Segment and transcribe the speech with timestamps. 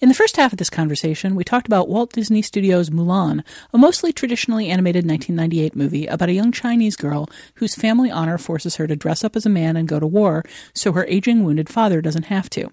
[0.00, 3.42] In the first half of this conversation, we talked about Walt Disney Studios' Mulan,
[3.72, 8.76] a mostly traditionally animated 1998 movie about a young Chinese girl whose family honor forces
[8.76, 11.68] her to dress up as a man and go to war so her aging, wounded
[11.68, 12.70] father doesn't have to.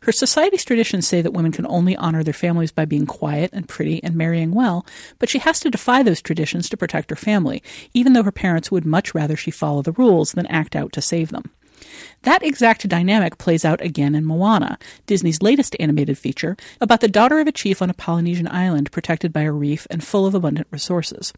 [0.00, 3.68] Her society's traditions say that women can only honor their families by being quiet and
[3.68, 4.84] pretty and marrying well,
[5.18, 7.62] but she has to defy those traditions to protect her family,
[7.94, 11.00] even though her parents would much rather she follow the rules than act out to
[11.00, 11.50] save them.
[12.24, 17.38] That exact dynamic plays out again in Moana, Disney's latest animated feature, about the daughter
[17.38, 20.66] of a chief on a Polynesian island protected by a reef and full of abundant
[20.70, 21.34] resources.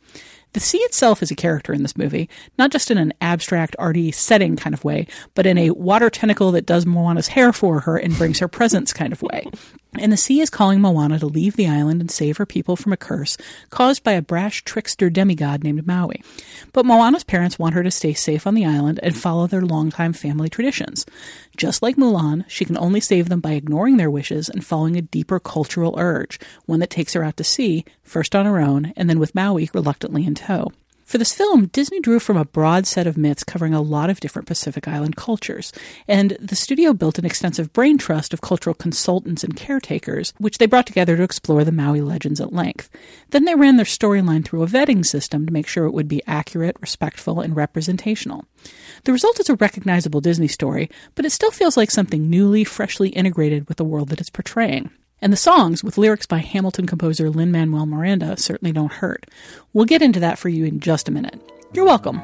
[0.52, 4.10] The sea itself is a character in this movie, not just in an abstract, arty
[4.12, 7.98] setting kind of way, but in a water tentacle that does Moana's hair for her
[7.98, 9.50] and brings her presents kind of way.
[9.98, 12.92] And the sea is calling Moana to leave the island and save her people from
[12.92, 13.36] a curse
[13.70, 16.22] caused by a brash trickster demigod named Maui.
[16.72, 20.12] But Moana's parents want her to stay safe on the island and follow their longtime
[20.12, 20.48] family
[21.56, 25.02] Just like Mulan, she can only save them by ignoring their wishes and following a
[25.02, 29.08] deeper cultural urge, one that takes her out to sea, first on her own, and
[29.08, 30.72] then with Maui reluctantly in tow.
[31.06, 34.18] For this film, Disney drew from a broad set of myths covering a lot of
[34.18, 35.72] different Pacific Island cultures,
[36.08, 40.66] and the studio built an extensive brain trust of cultural consultants and caretakers, which they
[40.66, 42.90] brought together to explore the Maui legends at length.
[43.30, 46.24] Then they ran their storyline through a vetting system to make sure it would be
[46.26, 48.44] accurate, respectful, and representational.
[49.04, 53.10] The result is a recognizable Disney story, but it still feels like something newly, freshly
[53.10, 54.90] integrated with the world that it's portraying.
[55.20, 59.26] And the songs, with lyrics by Hamilton composer Lin Manuel Miranda, certainly don't hurt.
[59.72, 61.40] We'll get into that for you in just a minute.
[61.72, 62.20] You're welcome.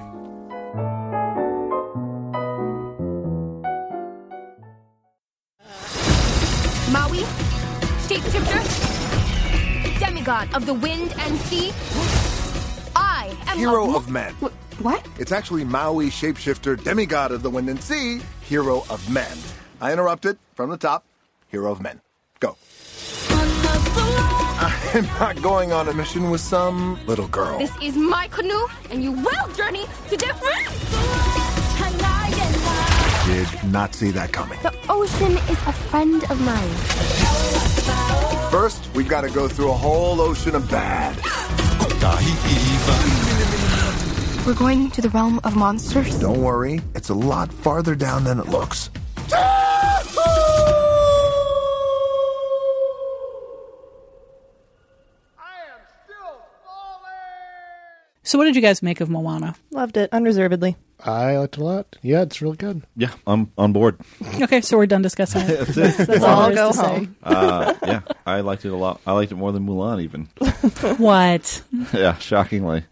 [6.91, 7.21] Maui,
[8.07, 11.73] shapeshifter, demigod of the wind and sea.
[12.95, 14.33] I am hero a- of men.
[14.35, 14.53] Wh-
[14.85, 15.07] what?
[15.19, 19.37] It's actually Maui, shapeshifter, demigod of the wind and sea, hero of men.
[19.81, 21.05] I interrupted from the top.
[21.49, 22.01] Hero of men.
[22.41, 22.57] Go.
[24.95, 27.59] I'm not going on a mission with some little girl.
[27.59, 30.69] This is my canoe, and you will journey to different.
[33.27, 34.59] Did not see that coming.
[34.63, 36.69] The ocean is a friend of mine.
[38.51, 41.17] First, we've got to go through a whole ocean of bad.
[44.47, 46.19] We're going to the realm of monsters.
[46.19, 48.91] Don't worry, it's a lot farther down than it looks.
[58.33, 59.55] So, what did you guys make of Moana?
[59.73, 60.75] Loved it unreservedly.
[61.05, 61.97] I liked it a lot.
[62.01, 62.83] Yeah, it's really good.
[62.97, 64.01] Yeah, I'm on board.
[64.41, 65.49] Okay, so we're done discussing it.
[65.75, 66.07] That's it.
[66.07, 66.83] That's all all there is go to say.
[66.83, 67.17] home.
[67.23, 69.03] Uh, yeah, I liked it a lot.
[69.07, 70.31] I liked it more than Mulan, even.
[70.99, 71.63] What?
[71.93, 72.85] yeah, shockingly.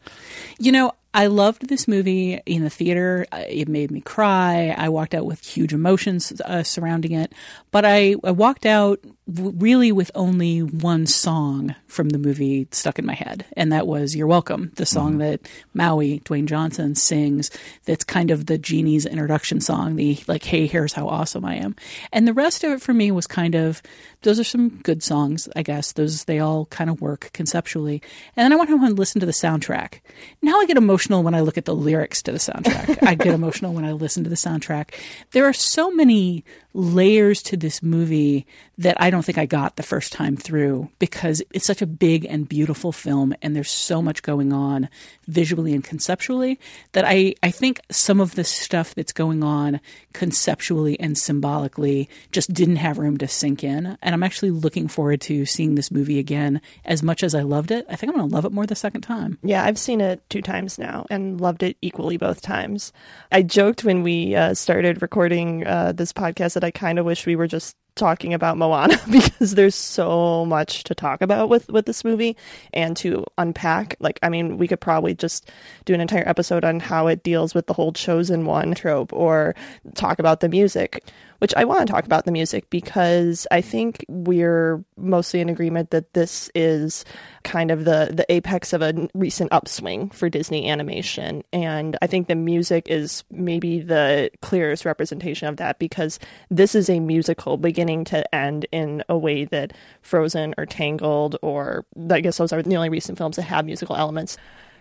[0.59, 3.25] You know, I loved this movie in the theater.
[3.33, 4.75] Uh, It made me cry.
[4.77, 7.33] I walked out with huge emotions uh, surrounding it.
[7.71, 9.01] But I, I walked out
[9.33, 13.87] w- really with only one song from the movie stuck in my head, and that
[13.87, 15.19] was "You're Welcome," the song mm-hmm.
[15.19, 17.51] that Maui Dwayne Johnson sings.
[17.85, 19.97] That's kind of the genie's introduction song.
[19.97, 21.77] The like, "Hey, here's how awesome I am,"
[22.13, 23.83] and the rest of it for me was kind of
[24.23, 25.93] those are some good songs, I guess.
[25.93, 28.03] Those they all kind of work conceptually.
[28.37, 30.01] And then I went home and listened to the soundtrack.
[30.43, 33.03] Now I get emotional when I look at the lyrics to the soundtrack.
[33.07, 34.95] I get emotional when I listen to the soundtrack.
[35.33, 36.45] There are so many
[36.75, 38.47] layers to this movie
[38.79, 42.25] that I don't think I got the first time through because it's such a big
[42.25, 44.89] and beautiful film and there's so much going on
[45.29, 46.59] visually and conceptually
[46.93, 49.81] that I, I think some of the stuff that's going on
[50.13, 53.99] conceptually and symbolically just didn't have room to sink in.
[54.03, 57.71] And I'm actually looking forward to seeing this movie again as much as I loved
[57.71, 57.87] it.
[57.89, 59.39] I think I'm going to love it more the second time.
[59.43, 62.93] Yeah, I've seen it two times now and loved it equally both times.
[63.31, 67.27] I joked when we uh, started recording uh, this podcast that I kind of wish
[67.27, 71.87] we were just talking about Moana because there's so much to talk about with with
[71.87, 72.37] this movie
[72.73, 73.97] and to unpack.
[74.01, 75.51] Like, I mean, we could probably just
[75.85, 79.55] do an entire episode on how it deals with the whole chosen one trope or
[79.95, 81.05] talk about the music
[81.41, 85.91] which I want to talk about the music because I think we're mostly in agreement
[85.91, 87.05] that this is
[87.43, 91.43] kind of the the apex of a recent upswing for Disney animation.
[91.53, 96.19] And I think the music is maybe the clearest representation of that because
[96.51, 99.73] this is a musical beginning to end in a way that
[100.03, 103.97] Frozen or Tangled or I guess those are the only recent films that have musical
[103.97, 104.37] elements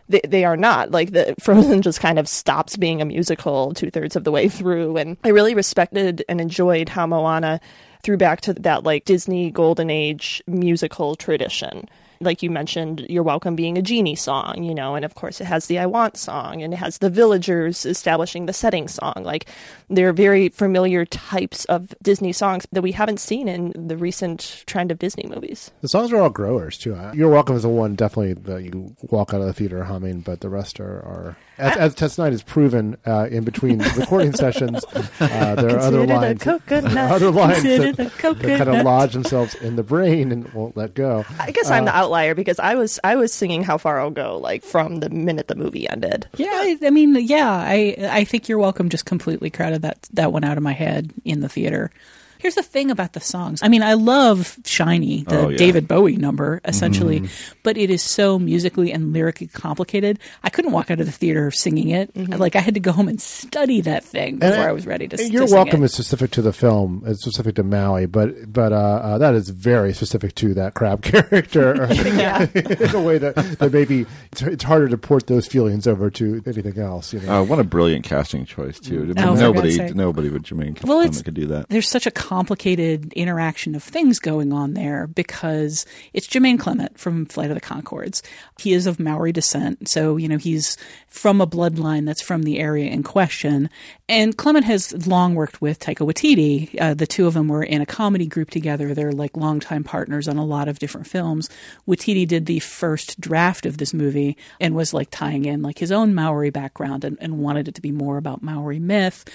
[0.10, 3.90] they, they are not like the Frozen just kind of stops being a musical two
[3.92, 4.98] thirds of the way through.
[4.98, 7.62] And I really respected and enjoyed how Moana
[8.04, 11.88] threw back to that like Disney golden age musical tradition
[12.21, 15.45] like you mentioned, You're Welcome being a genie song, you know, and of course it
[15.45, 19.21] has the I Want song and it has the villagers establishing the setting song.
[19.21, 19.45] Like
[19.89, 24.92] they're very familiar types of Disney songs that we haven't seen in the recent trend
[24.92, 25.71] of Disney movies.
[25.81, 26.98] The songs are all growers too.
[27.13, 30.42] You're Welcome is the one definitely that you walk out of the theater humming, but
[30.42, 34.83] the rest are, are as, as Tasha has proven uh, in between recording sessions,
[35.19, 39.83] uh, there are other lines, other lines that, that, kind of lodge themselves in the
[39.83, 41.25] brain and won't let go.
[41.38, 44.00] I guess uh, I'm the uh, outlier because I was I was singing "How Far
[44.00, 46.28] I'll Go" like from the minute the movie ended.
[46.38, 48.90] Yeah, I, I mean, yeah, I I think you're welcome.
[48.90, 51.92] Just completely crowded that that one out of my head in the theater.
[52.40, 53.62] Here's the thing about the songs.
[53.62, 55.58] I mean, I love Shiny, the oh, yeah.
[55.58, 57.58] David Bowie number, essentially, mm-hmm.
[57.64, 60.20] but it is so musically and lyrically complicated.
[60.42, 62.14] I couldn't walk out of the theater singing it.
[62.14, 62.34] Mm-hmm.
[62.34, 65.10] Like, I had to go home and study that thing before I, I, was ready
[65.10, 65.88] to You're to welcome it.
[65.88, 67.04] is specific to the film.
[67.06, 71.02] It's specific to Maui, but but uh, uh, that is very specific to that crab
[71.04, 76.10] character in a way that, that maybe it's, it's, harder to port those feelings over
[76.10, 77.14] to anything else.
[77.14, 77.42] You know?
[77.42, 79.14] uh, what a brilliant casting choice, too.
[79.18, 81.68] Oh, nobody, nobody but Jermaine well, could do that.
[81.70, 85.84] There's such a complicated interaction of things going on there because
[86.14, 88.22] it's Jermaine Clement from Flight of the Conchords.
[88.60, 90.78] He is of Maori descent, so you know he's
[91.08, 93.68] from a bloodline that's from the area in question.
[94.08, 96.80] And Clement has long worked with Taika Waititi.
[96.80, 98.94] Uh, the two of them were in a comedy group together.
[98.94, 101.50] They're like longtime partners on a lot of different films.
[101.88, 105.92] Waititi did the first draft of this movie and was like tying in like his
[105.92, 109.26] own Maori background and, and wanted it to be more about Maori myth.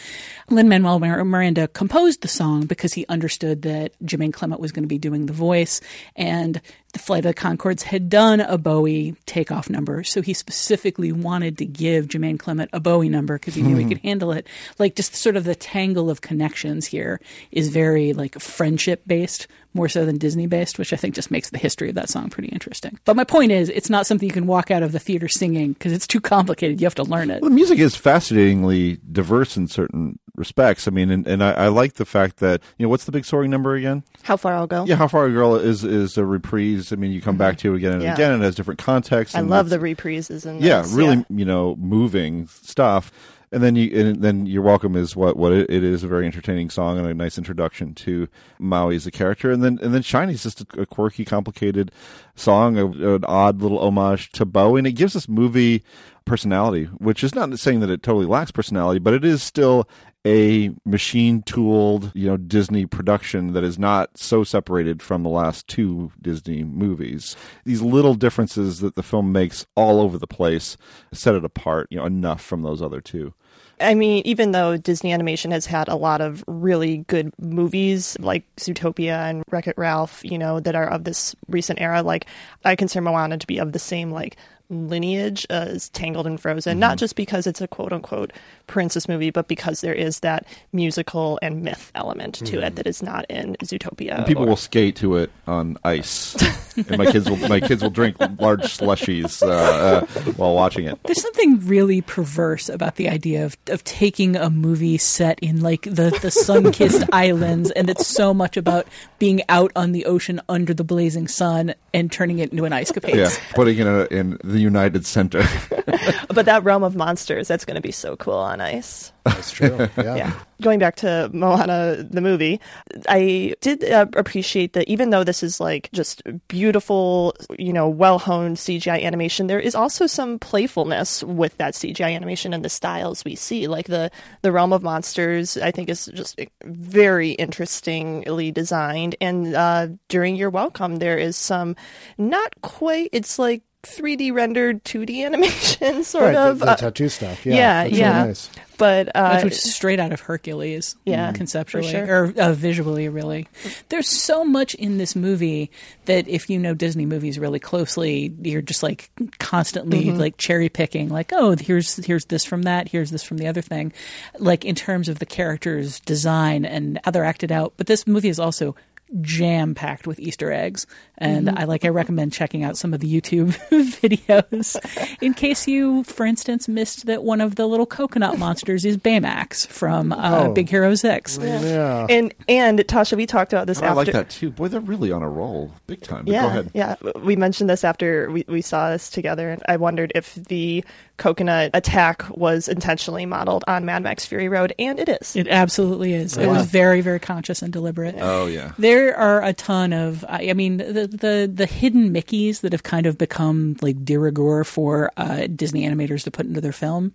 [0.49, 4.89] Lin Manuel Miranda composed the song because he understood that Jermaine Clement was going to
[4.89, 5.81] be doing the voice,
[6.15, 6.61] and
[6.95, 11.59] the Flight of the Conchords had done a Bowie takeoff number, so he specifically wanted
[11.59, 13.91] to give Jermaine Clement a Bowie number because he knew he hmm.
[13.91, 14.47] could handle it.
[14.79, 17.21] Like just sort of the tangle of connections here
[17.53, 21.51] is very like friendship based more so than Disney based, which I think just makes
[21.51, 22.99] the history of that song pretty interesting.
[23.05, 25.73] But my point is, it's not something you can walk out of the theater singing
[25.73, 26.81] because it's too complicated.
[26.81, 27.43] You have to learn it.
[27.43, 30.89] Well, the music is fascinatingly diverse in certain respects.
[30.89, 33.25] I mean, and, and I, I, like the fact that you know what's the big
[33.25, 34.05] soaring number again?
[34.23, 34.85] How far I'll go?
[34.85, 36.84] Yeah, how far I'll go is is a reprise.
[36.93, 38.15] I mean, you come back to it again and yeah.
[38.15, 39.37] again, and it has different contexts.
[39.37, 41.25] I love the reprises and yeah, really, yeah.
[41.31, 43.13] you know, moving stuff
[43.55, 46.27] and then you and then you're welcome is what what it, it is a very
[46.27, 50.03] entertaining song and a nice introduction to Maui as a character and then and then
[50.03, 51.93] Shiny's just a, a quirky complicated
[52.35, 55.85] song a, an odd little homage to Bowie and it gives this movie
[56.25, 59.89] personality which is not saying that it totally lacks personality but it is still
[60.27, 65.69] a machine tooled, you know, Disney production that is not so separated from the last
[65.69, 67.37] two Disney movies.
[67.65, 70.77] These little differences that the film makes all over the place
[71.13, 73.35] set it apart, you know, enough from those other two.
[73.81, 78.45] I mean, even though Disney Animation has had a lot of really good movies like
[78.57, 82.27] Zootopia and Wreck It Ralph, you know, that are of this recent era, like
[82.65, 84.37] I consider Moana to be of the same like
[84.71, 86.81] lineage as Tangled and Frozen, mm-hmm.
[86.81, 88.33] not just because it's a quote unquote
[88.67, 92.65] princess movie, but because there is that musical and myth element to mm-hmm.
[92.65, 94.17] it that is not in Zootopia.
[94.17, 94.49] And people or...
[94.49, 96.35] will skate to it on ice,
[96.77, 100.99] and my kids will my kids will drink large slushies uh, uh, while watching it.
[101.05, 105.83] There's something really perverse about the idea of of taking a movie set in like
[105.83, 108.87] the the sun kissed islands, and it's so much about
[109.19, 112.91] being out on the ocean under the blazing sun and turning it into an ice
[112.91, 113.15] capade.
[113.15, 115.43] Yeah, putting it in, a, in the United Center.
[116.29, 119.13] but that realm of monsters, that's going to be so cool on ice.
[119.25, 119.89] That's true.
[119.97, 120.17] Yeah.
[120.17, 120.33] yeah.
[120.61, 122.61] Going back to Moana, the movie,
[123.09, 128.19] I did uh, appreciate that even though this is like just beautiful, you know, well
[128.19, 133.25] honed CGI animation, there is also some playfulness with that CGI animation and the styles
[133.25, 133.67] we see.
[133.67, 134.11] Like the,
[134.43, 139.17] the realm of monsters, I think is just very interestingly designed.
[139.21, 141.77] And uh, during your welcome, there is some
[142.19, 146.59] not quite, it's like 3D rendered 2D animation, sort right, of.
[146.59, 147.45] The, the uh, tattoo stuff.
[147.47, 147.55] Yeah.
[147.55, 147.85] Yeah.
[147.85, 148.17] That's yeah.
[148.17, 148.51] Really nice.
[148.77, 152.25] But uh, That's straight out of Hercules, Yeah, conceptually sure.
[152.25, 153.09] or uh, visually.
[153.09, 153.47] Really,
[153.89, 155.71] there's so much in this movie
[156.07, 160.19] that if you know Disney movies really closely, you're just like constantly Mhm.
[160.19, 161.09] like cherry picking.
[161.09, 163.93] Like, oh, here's here's this from that, here's this from the other thing.
[164.41, 167.75] Like in terms of the characters' design and how they're acted out.
[167.77, 168.75] But this movie is also
[169.21, 170.87] jam packed with Easter eggs,
[171.19, 171.59] and Mhm.
[171.59, 174.77] I like I recommend checking out some of the YouTube videos
[175.21, 179.67] in case you, for instance, missed that one of the little coconut monsters is Baymax
[179.67, 180.53] from uh, Oh.
[180.53, 181.39] Big Hero Six.
[181.41, 182.07] Yeah.
[182.09, 184.51] And and Tasha, we talked about this Oh, I like that too.
[184.51, 186.25] Boy, they're really on a roll, big time.
[186.25, 186.71] But Yeah, go ahead.
[186.75, 186.95] yeah.
[187.23, 190.85] We mentioned this after we, we saw this together, and I wondered if the
[191.17, 195.37] coconut attack was intentionally modeled on Mad Max Fury Road, and it is.
[195.37, 196.37] It absolutely is.
[196.37, 198.17] It was very, very conscious and deliberate.
[198.21, 198.73] Oh yeah.
[198.79, 202.83] There are a ton of, I I mean, the the the hidden Mickeys that have
[202.83, 207.13] kind of become like de rigueur for uh, Disney animators to put into their film.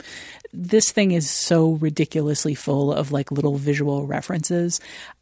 [0.54, 4.80] This thing is so ridiculously full of like little visual references.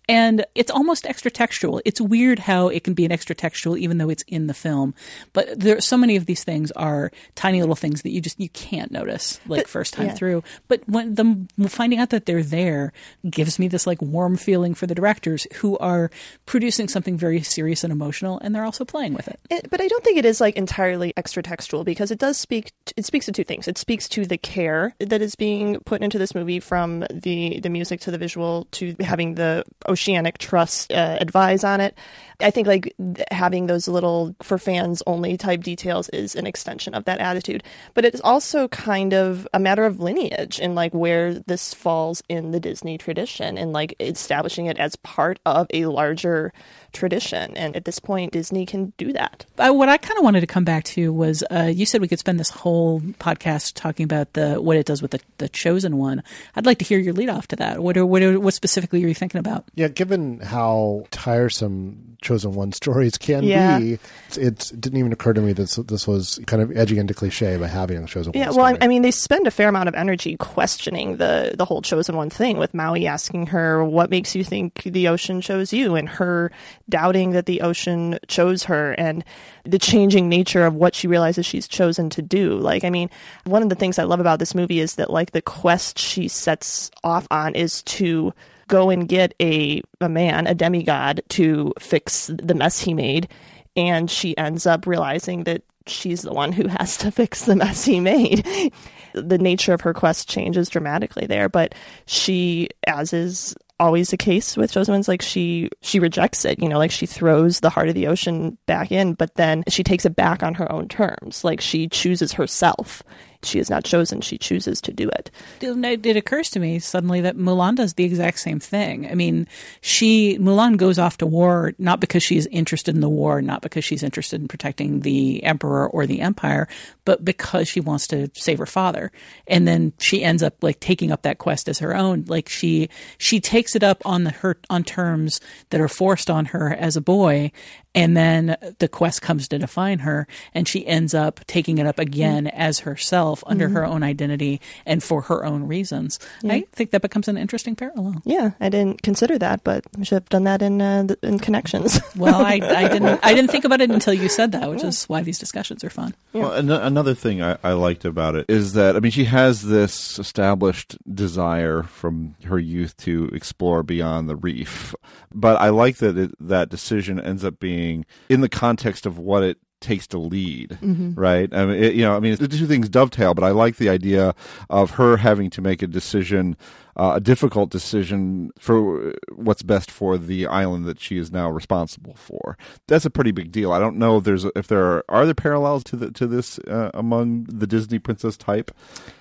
[0.10, 1.82] And it's almost extra textual.
[1.84, 4.94] It's weird how it can be an extra textual even though it's in the film.
[5.34, 8.50] But there so many of these things are tiny little things that you just you
[8.50, 10.14] can't notice like But- first time yeah.
[10.14, 10.44] through.
[10.68, 12.94] But when the finding out that they're there
[13.30, 16.10] gives me this like warm feeling for the directors who are
[16.46, 19.40] producing something very serious and emotional, and they're also playing with it.
[19.50, 22.72] It, but I don't think it is like entirely extra textual because it does speak.
[22.96, 23.68] It speaks to two things.
[23.68, 27.70] It speaks to the care that is being put into this movie, from the the
[27.70, 29.64] music to the visual to having the
[29.98, 31.98] Oceanic Trust uh, advise on it.
[32.40, 32.94] I think like
[33.32, 37.64] having those little for fans only type details is an extension of that attitude.
[37.96, 42.52] But it's also kind of a matter of lineage and like where this falls in
[42.52, 46.54] the Disney tradition and like establishing it as part of a larger
[46.98, 47.56] tradition.
[47.56, 49.46] And at this point, Disney can do that.
[49.58, 52.08] Uh, what I kind of wanted to come back to was uh, you said we
[52.08, 55.98] could spend this whole podcast talking about the what it does with the, the chosen
[55.98, 56.24] one.
[56.56, 57.82] I'd like to hear your lead off to that.
[57.82, 59.66] What are, what, are, what specifically are you thinking about?
[59.76, 63.78] Yeah, given how tiresome Chosen One stories can Yeah.
[63.80, 63.94] be,
[64.28, 66.98] it's, it's, it didn't even occur to me that this, this was kind of edging
[66.98, 68.56] into cliche by having a Chosen Yeah, One.
[68.58, 68.78] well, I.
[68.82, 72.30] I mean, they spend a fair amount of energy questioning the the whole chosen one
[72.30, 76.52] thing, with Maui asking her, "What makes you think the ocean chose you?" and her
[76.90, 79.24] doubting that the ocean chose her, and
[79.64, 82.58] the changing nature of what she realizes she's chosen to do.
[82.58, 83.10] Like, I mean,
[83.46, 86.28] one of the things I love about this movie is that like the quest she
[86.28, 88.34] sets off on is to
[88.68, 93.28] go and get a a man, a demigod, to fix the mess he made,
[93.76, 97.86] and she ends up realizing that she's the one who has to fix the mess
[97.86, 98.46] he made.
[99.14, 101.74] the nature of her quest changes dramatically there, but
[102.06, 106.60] she, as is always the case with chosen ones, like she she rejects it.
[106.62, 109.84] You know, like she throws the heart of the ocean back in, but then she
[109.84, 111.44] takes it back on her own terms.
[111.44, 113.04] Like she chooses herself.
[113.44, 115.30] She is not chosen; she chooses to do it.
[115.62, 119.10] It, it occurs to me suddenly that Mulan does the exact same thing.
[119.10, 119.48] I mean,
[119.82, 123.86] she Mulan goes off to war not because she's interested in the war, not because
[123.86, 126.68] she's interested in protecting the emperor or the empire,
[127.08, 129.12] but because she wants to save her father.
[129.48, 132.26] And then she ends up like taking up that quest as her own.
[132.28, 136.46] Like she she takes it up on the her on terms that are forced on
[136.48, 137.52] her as a boy,
[137.96, 141.98] and then the quest comes to define her, and she ends up taking it up
[141.98, 143.74] again as herself under Mhm.
[143.74, 146.20] her own identity and for her own reasons.
[146.44, 148.22] I think that becomes an interesting parallel.
[148.26, 151.40] Yeah, I didn't consider that, but we should have done that in uh, the, in
[151.40, 152.00] connections.
[152.18, 155.06] Well, I, I didn't I didn't think about it until you said that, which is
[155.06, 156.14] why these discussions are fun.
[156.34, 159.62] Well, an- another thing I, I liked about it is that I mean she has
[159.62, 164.96] this established desire from her youth to explore beyond the reef,
[165.32, 169.44] but I like that it, that decision ends up being in the context of what
[169.44, 171.14] it takes to lead, Mhm.
[171.16, 171.54] right?
[171.54, 173.90] I mean, it, you know, I mean, the two things dovetail, but I like the
[173.90, 174.34] idea
[174.72, 176.58] of her having to make a decision
[176.98, 182.16] uh, a difficult decision for what's best for the island that she is now responsible
[182.16, 182.58] for.
[182.88, 183.72] That's a pretty big deal.
[183.72, 186.58] I don't know if there's if there are are there parallels to the to this
[186.60, 188.72] uh, among the Disney princess type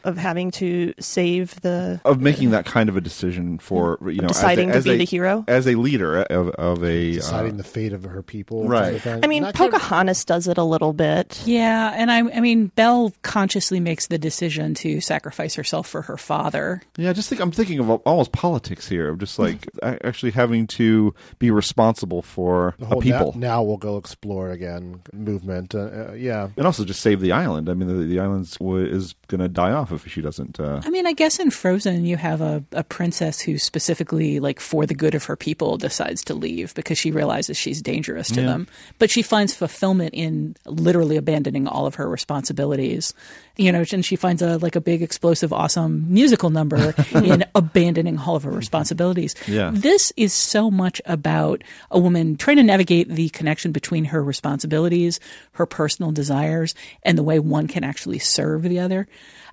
[0.04, 4.28] of having to save the of making that kind of a decision for you know
[4.28, 7.54] deciding as a, to be a, the hero as a leader of, of a deciding
[7.54, 8.66] uh, the fate of her people.
[8.66, 9.06] Right.
[9.06, 11.42] I mean, Pocahontas does it a little bit.
[11.44, 16.16] Yeah, and I, I mean, Belle consciously makes the decision to sacrifice herself for her
[16.16, 16.82] father.
[16.96, 20.66] Yeah, I just think I'm thinking of almost politics here, of just like actually having
[20.68, 23.32] to be responsible for a people.
[23.36, 25.74] Now, now, we'll go explore again movement.
[25.74, 27.68] Uh, uh, yeah, and also just save the island.
[27.68, 30.60] I mean, the, the island is going to die off if she doesn't.
[30.60, 30.80] Uh...
[30.84, 34.86] I mean, I guess in Frozen you have a, a princess who specifically, like for
[34.86, 38.46] the good of her people, decides to leave because she realizes she's dangerous to Yeah.
[38.48, 38.68] them.
[38.98, 43.14] But she finds fulfillment in literally abandoning all of her responsibilities.
[43.56, 48.18] You know, and she finds a like a big, explosive, awesome musical number in abandoning
[48.18, 49.34] all of her responsibilities.
[49.46, 49.70] Yeah.
[49.72, 55.20] This is so much about a woman trying to navigate the connection between her responsibilities,
[55.52, 59.08] her personal desires, and the way one can actually serve the other.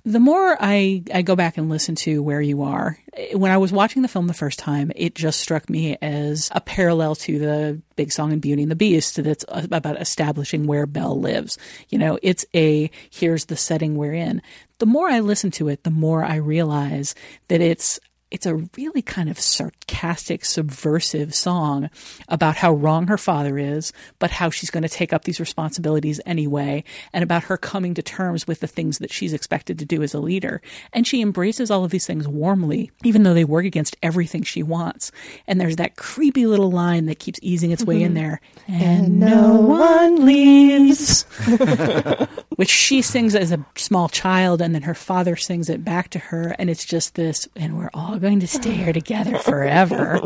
[0.06, 3.56] The more I, I go back and listen to Where You Are, eh, when I
[3.56, 7.38] was watching the film the first time, it just struck me as a parallel to
[7.38, 11.58] the big song in Beauty and the Beast that's uh, about establishing where Belle lives.
[11.88, 14.42] You know, it's a here's the setting we're in.
[14.78, 17.14] The more I listen to it, the more I realize
[17.48, 18.00] that it's
[18.34, 21.88] it's a really kind of sarcastic, subversive song
[22.28, 26.20] about how wrong her father is, but how she's going to take up these responsibilities
[26.26, 30.02] anyway, and about her coming to terms with the things that she's expected to do
[30.02, 30.60] as a leader.
[30.92, 34.64] And she embraces all of these things warmly, even though they work against everything she
[34.64, 35.12] wants.
[35.46, 38.16] And there's that creepy little line that keeps easing its way in mm-hmm.
[38.16, 38.40] there.
[38.66, 41.22] And no one leaves.
[42.56, 46.18] Which she sings as a small child, and then her father sings it back to
[46.18, 46.56] her.
[46.58, 50.18] And it's just this, and we're all going to stay here together forever.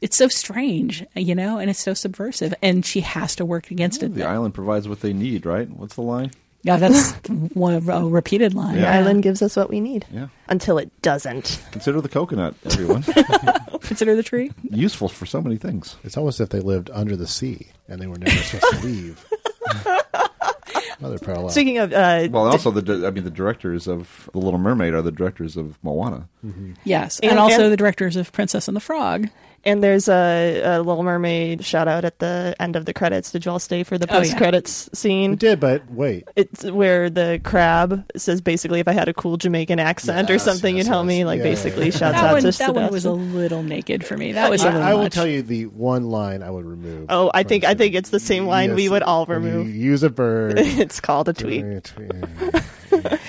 [0.00, 4.02] It's so strange, you know, and it's so subversive, and she has to work against
[4.02, 4.14] it.
[4.14, 5.70] The island provides what they need, right?
[5.70, 6.32] What's the line?
[6.62, 7.12] Yeah, that's
[7.54, 8.76] one of a repeated line.
[8.76, 10.06] The island gives us what we need.
[10.10, 10.26] Yeah.
[10.48, 11.62] Until it doesn't.
[11.70, 13.02] Consider the coconut, everyone.
[13.80, 14.50] Consider the tree.
[14.64, 15.96] Useful for so many things.
[16.02, 18.86] It's almost as if they lived under the sea and they were never supposed to
[18.86, 19.24] leave.
[20.98, 21.48] Another parallel.
[21.50, 24.58] Speaking of, uh, Well, and also the di- I mean the directors of The Little
[24.58, 26.28] Mermaid are the directors of Moana.
[26.84, 29.28] Yes, and, And- also and- the directors of Princess and the Frog.
[29.62, 33.30] And there's a, a Little Mermaid shout out at the end of the credits.
[33.30, 34.20] Did you all stay for the Oh, yeah.
[34.20, 35.32] post credits scene?
[35.32, 36.26] We did, but wait.
[36.34, 40.76] It's where the crab says basically, if I had a cool Jamaican accent or something,
[40.76, 41.08] yes, you'd help yes.
[41.08, 41.24] me.
[41.26, 41.98] Like Yeah, basically, yeah, yeah.
[41.98, 44.32] shouts That out one, to that one was a little naked for me.
[44.32, 45.12] That was a I, little I will much.
[45.12, 47.06] tell you the one line I would remove.
[47.10, 49.74] Oh, I think I think it's the same line we would all when you remove.
[49.74, 50.58] use a bird.
[50.58, 51.92] it's called a tweet.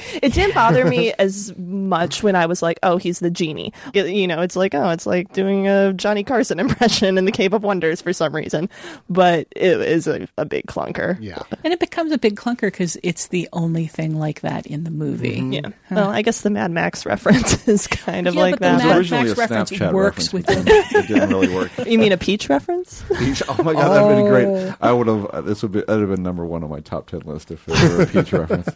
[0.21, 4.07] It didn't bother me as much when I was like, "Oh, he's the genie." It-
[4.07, 7.53] you know, it's like, "Oh, it's like doing a Johnny Carson impression in the Cave
[7.53, 8.69] of Wonders for some reason,"
[9.09, 11.17] but it is a, a big clunker.
[11.19, 11.39] Yeah.
[11.63, 14.91] And it becomes a big clunker because it's the only thing like that in the
[14.91, 15.37] movie.
[15.37, 15.53] Mm-hmm.
[15.53, 15.69] Yeah.
[15.89, 18.85] Well, I guess the Mad Max reference is kind of Yeah, like but the that.
[18.85, 21.71] Mad originally Max a reference Snapchat works reference, within- but it didn't really work.
[21.87, 23.03] you mean a Peach reference?
[23.17, 23.41] Peach.
[23.47, 24.29] Oh my god, that'd have been Oh.
[24.65, 24.75] great.
[24.81, 25.45] I would have.
[25.45, 25.79] This would be.
[25.81, 28.31] That'd have been number one on my top ten list if it were a peach
[28.33, 28.69] reference.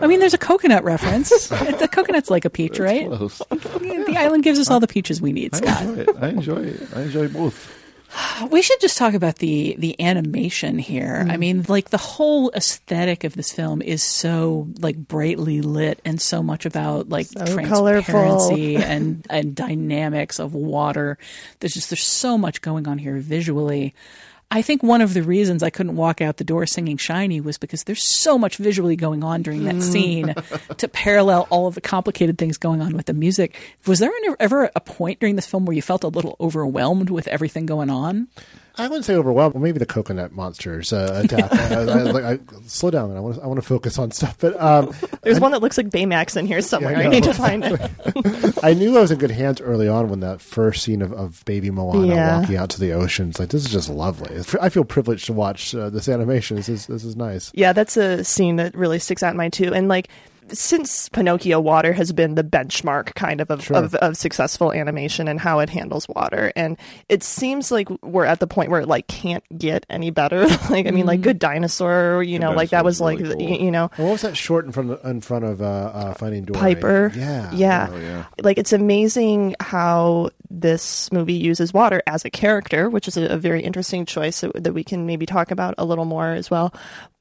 [0.00, 1.30] I mean, there's a coconut reference.
[1.48, 3.06] the coconut's like a peach, right?
[3.06, 3.38] Close.
[3.48, 5.82] The island gives us all the peaches we need, I Scott.
[5.82, 6.08] enjoy it.
[6.20, 6.88] I enjoy it.
[6.96, 7.80] I enjoy both.
[8.50, 11.24] We should just talk about the the animation here.
[11.28, 11.38] I mm.
[11.38, 16.42] mean, like the whole aesthetic of this film is so like brightly lit and so
[16.42, 21.18] much about like So transparency and and dynamics of water.
[21.60, 23.94] There's just there's so much going on here visually.
[24.54, 27.58] I think one of the reasons I couldn't walk out the door singing Shiny was
[27.58, 29.82] because there's so much visually going on during that mm.
[29.82, 30.32] scene
[30.76, 33.56] to parallel all of the complicated things going on with the music.
[33.88, 37.26] Was there ever a point during this film where you felt a little overwhelmed with
[37.26, 38.28] everything going on?
[38.76, 39.54] I wouldn't say overwhelmed.
[39.54, 41.52] But maybe the coconut monsters uh, attack.
[41.70, 43.16] I, I, like, I, slow down.
[43.16, 43.42] I want to.
[43.42, 44.36] I want to focus on stuff.
[44.38, 46.92] But um, There's one that looks like Baymax in here somewhere.
[46.92, 48.58] Yeah, I I need to find it.
[48.64, 51.44] I knew I was in good hands early on when that first scene of, of
[51.44, 52.40] baby Moana Yeah.
[52.40, 53.28] walking out to the ocean.
[53.30, 54.40] It's like this is just lovely.
[54.60, 56.56] I feel privileged to watch uh, this animation.
[56.56, 57.52] This is this is nice.
[57.54, 59.72] Yeah, that's a scene that really sticks out in my too.
[59.72, 60.08] And like
[60.48, 63.76] since Pinocchio, water has been the benchmark kind of of, Sure.
[63.76, 66.52] of of successful animation and how it handles water.
[66.56, 66.76] And
[67.08, 70.46] it seems like we're at the point where it like can't get any better.
[70.70, 73.56] like I mean, like Good Dinosaur, you know, like that was is like really the-
[73.56, 73.64] cool.
[73.64, 73.90] you know.
[73.96, 76.58] And what was that short in front of, in front of uh, uh, Finding Dory?
[76.60, 77.12] Piper.
[77.14, 77.50] Yeah.
[77.52, 77.88] Yeah.
[77.90, 78.24] Oh, yeah.
[78.42, 83.36] Like it's amazing how this movie uses water as a character, which is a, a
[83.36, 86.72] very interesting choice that, that we can maybe talk about a little more as well.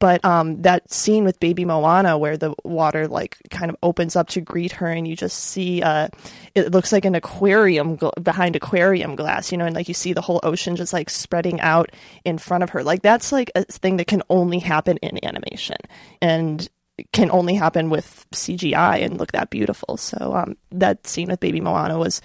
[0.03, 4.27] But um, that scene with baby Moana where the water like kind of opens up
[4.31, 6.09] to greet her and you just see uh,
[6.55, 10.11] it looks like an aquarium gl- behind aquarium glass, you know, and like you see
[10.11, 11.89] the whole ocean just like spreading out
[12.25, 12.83] in front of her.
[12.83, 15.77] Like that's like a thing that can only happen in animation.
[16.21, 16.67] And
[17.13, 19.95] can only happen with CGI and look that beautiful.
[19.95, 22.21] So um, that scene with Baby Moana was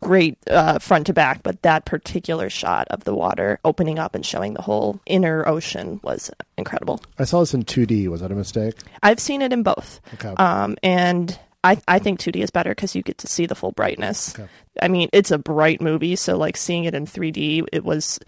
[0.00, 4.24] great uh, front to back, but that particular shot of the water opening up and
[4.24, 7.00] showing the whole inner ocean was incredible.
[7.18, 8.08] I saw this in 2D.
[8.08, 8.74] Was that a mistake?
[9.02, 10.00] I've seen it in both.
[10.14, 10.34] Okay.
[10.36, 13.72] Um, and I, I think 2D is better because you get to see the full
[13.72, 14.38] brightness.
[14.38, 14.48] Okay.
[14.80, 18.20] I mean, it's a bright movie, so like seeing it in 3D, it was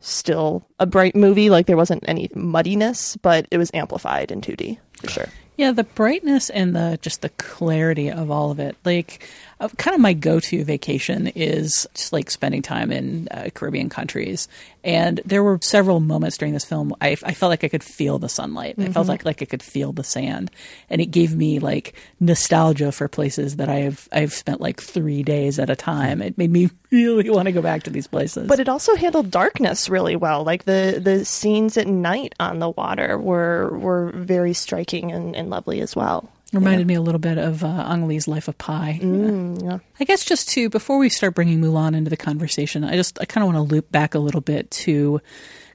[0.00, 1.48] still a bright movie.
[1.48, 5.28] Like there wasn't any muddiness, but it was amplified in 2D for sure.
[5.56, 8.76] Yeah, the brightness and the just the clarity of all of it.
[8.84, 9.26] Like,
[9.60, 14.48] uh, kind of my go-to vacation is just like spending time in uh, Caribbean countries.
[14.82, 18.18] And there were several moments during this film I, I felt like I could feel
[18.18, 18.74] the sunlight.
[18.78, 19.08] I felt Mhm.
[19.10, 20.50] like like I could feel the sand,
[20.90, 25.58] and it gave me like nostalgia for places that I've I've spent like three days
[25.58, 26.20] at a time.
[26.20, 28.46] It made me really want to go back to these places.
[28.46, 30.44] But it also handled darkness really well.
[30.44, 35.48] Like the, the scenes at night on the water were were very striking and, and
[35.48, 36.28] lovely as well.
[36.54, 38.98] Reminded me a little bit of uh, Ang Lee's Life of Pi.
[39.02, 39.78] Mm, yeah.
[39.98, 43.24] I guess just to before we start bringing Mulan into the conversation, I just I
[43.24, 45.20] kind of want to loop back a little bit to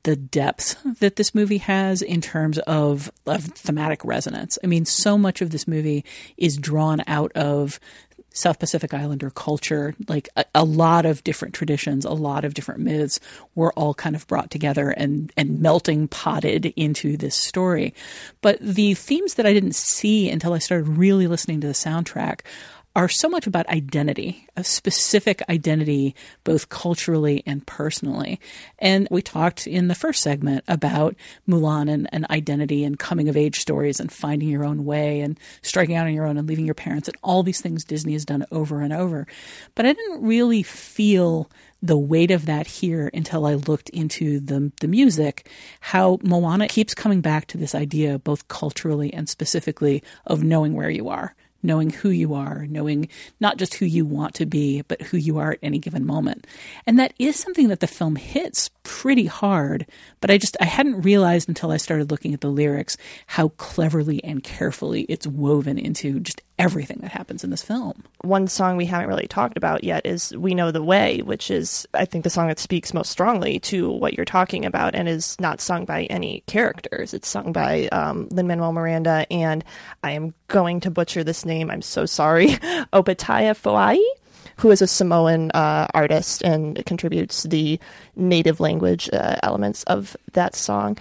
[0.03, 4.57] the depth that this movie has in terms of, of thematic resonance.
[4.63, 6.05] I mean, so much of this movie
[6.37, 7.79] is drawn out of
[8.31, 12.81] South Pacific Islander culture, like a, a lot of different traditions, a lot of different
[12.81, 13.19] myths
[13.55, 17.93] were all kind of brought together and, and melting potted into this story.
[18.41, 22.41] But the themes that I didn't see until I started really listening to the soundtrack
[22.99, 28.41] are so much about identity, a specific identity, both culturally and personally.
[28.77, 31.15] And we talked in the first segment about
[31.47, 35.39] Mulan and, and identity and coming of age stories and finding your own way and
[35.62, 38.25] striking out on your own and leaving your parents and all these things Disney has
[38.25, 39.25] done over and over.
[39.75, 41.49] But I didn't really feel
[41.81, 46.93] the weight of that here until I looked into the the music, how Moana keeps
[46.93, 51.89] coming back to this idea, both culturally and specifically, of knowing where you are, knowing
[51.89, 55.51] who you are, knowing not just who you want to be, but who you are
[55.51, 56.47] at any given moment.
[56.85, 59.85] And that is something that the film hits pretty hard,
[60.21, 64.23] but I just I hadn't realized until I started looking at the lyrics how cleverly
[64.23, 68.03] and carefully it's woven into just everything that happens in this film.
[68.21, 71.87] One song we haven't really talked about yet is We Know the Way, which is,
[71.93, 75.39] I think, the song that speaks most strongly to what you're talking about and is
[75.39, 77.13] not sung by any characters.
[77.13, 79.63] It's sung by um, Lin Manuel Miranda, and
[80.03, 81.71] I am going to butcher this name.
[81.71, 82.47] I'm so sorry.
[82.93, 84.03] Opetaia Foa'i.
[84.57, 87.79] Who is a Samoan uh, artist and contributes the
[88.17, 90.97] native language uh, elements of that song.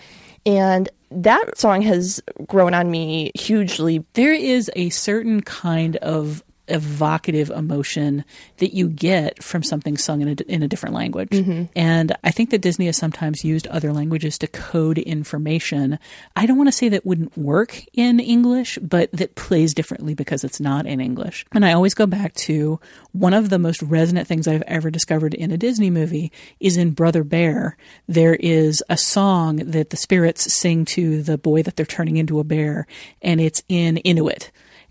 [0.49, 4.03] And that song has grown on me hugely.
[4.15, 8.25] There is a certain kind of evocative emotion
[8.59, 11.31] that you get from something sung in a, in a different language.
[11.31, 11.69] Mhm.
[11.75, 15.99] And I think that Disney has sometimes used other languages to code information.
[16.37, 20.45] I don't want to say that wouldn't work in English, but that plays differently because
[20.45, 21.47] it's not in English.
[21.53, 22.81] And I always go back to
[23.13, 26.91] one of the most resonant things I've ever discovered in a Disney movie is in
[26.91, 27.77] Brother Bear.
[28.07, 32.39] There is a song that the spirits sing to the boy that they're turning into
[32.39, 32.87] a bear,
[33.23, 34.51] and it's in Inuit.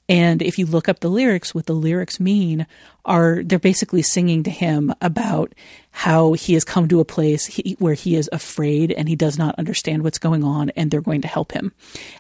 [0.10, 2.65] And if you look up the lyrics, what the lyrics mean
[3.08, 5.54] are they're basically singing to him about
[5.98, 9.39] how he has come to a place he, where he is afraid and he does
[9.39, 11.74] not understand what's going on and they're going to help him.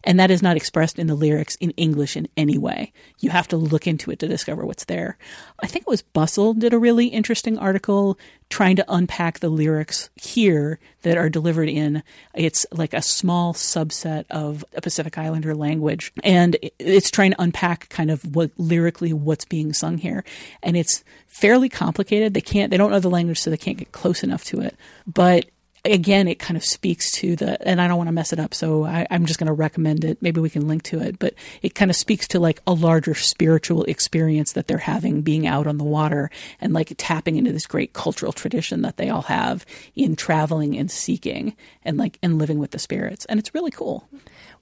[0.03, 2.91] And that is not expressed in the lyrics in English in any way.
[3.19, 5.19] You have to look into it to discover what's there.
[5.61, 8.17] I think it was Bustle did a really interesting article
[8.49, 12.01] trying to unpack the lyrics here that are delivered in
[12.33, 17.89] it's like a small subset of a Pacific Islander language and it's trying to unpack
[17.89, 20.23] kind of what lyrically what's being sung here
[20.63, 22.33] and it's fairly complicated.
[22.33, 24.75] They can't they don't know the language so they can't get close enough to it.
[25.05, 25.45] But
[25.85, 28.53] again it kind of speaks to the and i don't want to mess it up
[28.53, 30.21] so I, i'm just going to recommend it.
[30.21, 33.13] Maybe we can link to it but it kind of speaks to like a larger
[33.13, 37.65] spiritual experience that they're having being out on the water and like tapping into this
[37.65, 42.59] great cultural tradition that they all have in traveling and seeking and like and living
[42.59, 43.25] with the spirits.
[43.25, 44.07] And it's really cool.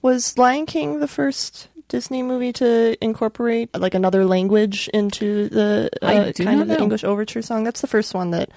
[0.02, 6.32] Was Lion King the first Disney movie to incorporate like another language into the uh,
[6.32, 6.80] kind of the.
[6.80, 7.64] English overture song?
[7.64, 8.50] That's the first one that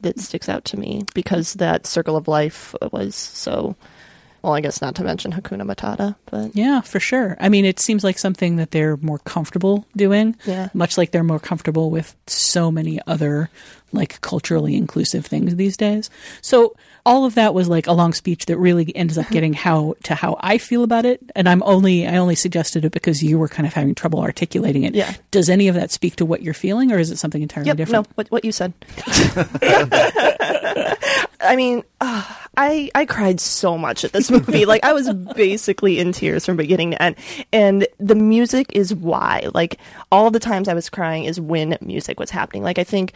[0.00, 3.76] that sticks out to me because that Circle of Life was so
[4.46, 7.36] Well, I guess not to mention Hakuna Matata, but Yeah, for sure.
[7.40, 10.36] I mean, it seems like something that they're more comfortable doing.
[10.44, 10.68] Yeah.
[10.72, 13.50] Much like they're more comfortable with so many other
[13.90, 16.10] like culturally inclusive things these days.
[16.42, 19.96] So all of that was like a long speech that really ends up getting how
[20.04, 21.20] to how I feel about it.
[21.34, 24.84] And I'm only I only suggested it because you were kind of having trouble articulating
[24.84, 24.94] it.
[24.94, 25.12] Yeah.
[25.32, 27.78] Does any of that speak to what you're feeling or is it something entirely yep,
[27.78, 28.06] different?
[28.06, 28.74] no, what what you said.
[31.46, 32.24] I mean, uh,
[32.56, 34.64] I I cried so much at this movie.
[34.66, 37.16] like I was basically in tears from beginning to end.
[37.52, 39.48] And the music is why.
[39.54, 39.78] Like
[40.10, 42.62] all the times I was crying is when music was happening.
[42.62, 43.12] Like I think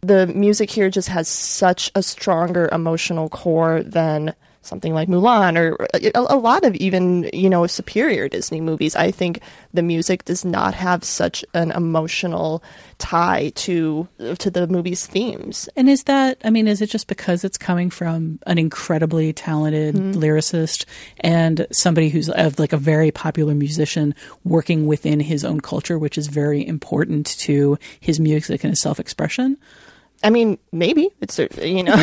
[0.00, 5.86] the music here just has such a stronger emotional core than something like Mulan or
[5.92, 8.94] a, a lot of even, you know, superior Disney movies.
[8.96, 9.40] I think
[9.74, 12.62] the music does not have such an emotional
[12.98, 15.68] tie to to the movie's themes.
[15.76, 19.94] And is that, I mean, is it just because it's coming from an incredibly talented
[19.94, 20.20] Mm-hmm.
[20.20, 20.84] lyricist
[21.20, 26.16] and somebody who's of like a very popular musician working within his own culture, which
[26.16, 29.56] is very important to his music and his self expression?
[30.24, 31.94] I mean, maybe it's you know.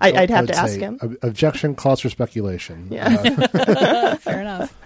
[0.00, 0.98] I, I'd have would to ask him.
[1.02, 2.88] ob- Objection calls for speculation.
[2.90, 3.46] Yeah.
[3.54, 4.76] Uh, Fair enough.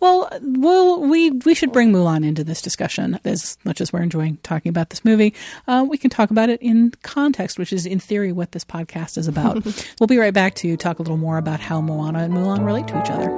[0.00, 4.36] Well, well, we we should bring Mulan into this discussion as much as we're enjoying
[4.44, 5.34] talking about this movie.
[5.66, 9.18] Uh, we can talk about it in context, which is in theory what this podcast
[9.18, 9.64] is about.
[9.98, 12.86] we'll be right back to talk a little more about how Moana and Mulan relate
[12.88, 13.28] to each other.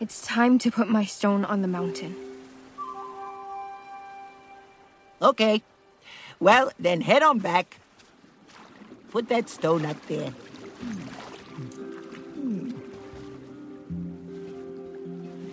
[0.00, 2.14] It's time to put my stone on the mountain.
[5.20, 5.62] Okay.
[6.40, 7.80] Well, then head on back.
[9.10, 10.30] Put that stone up there.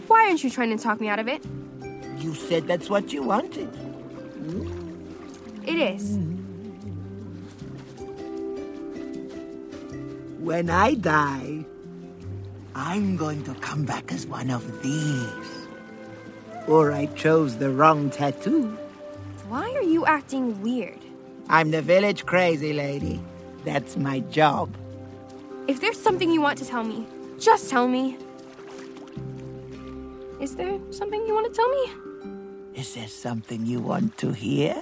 [0.07, 1.43] Why aren't you trying to talk me out of it?
[2.17, 3.69] You said that's what you wanted.
[5.65, 6.19] It is.
[10.39, 11.65] When I die,
[12.75, 15.67] I'm going to come back as one of these.
[16.67, 18.77] Or I chose the wrong tattoo.
[19.47, 20.99] Why are you acting weird?
[21.49, 23.21] I'm the village crazy lady.
[23.63, 24.75] That's my job.
[25.67, 27.05] If there's something you want to tell me,
[27.37, 28.17] just tell me.
[30.41, 31.85] Is there something you want to tell me?
[32.73, 34.81] Is there something you want to hear?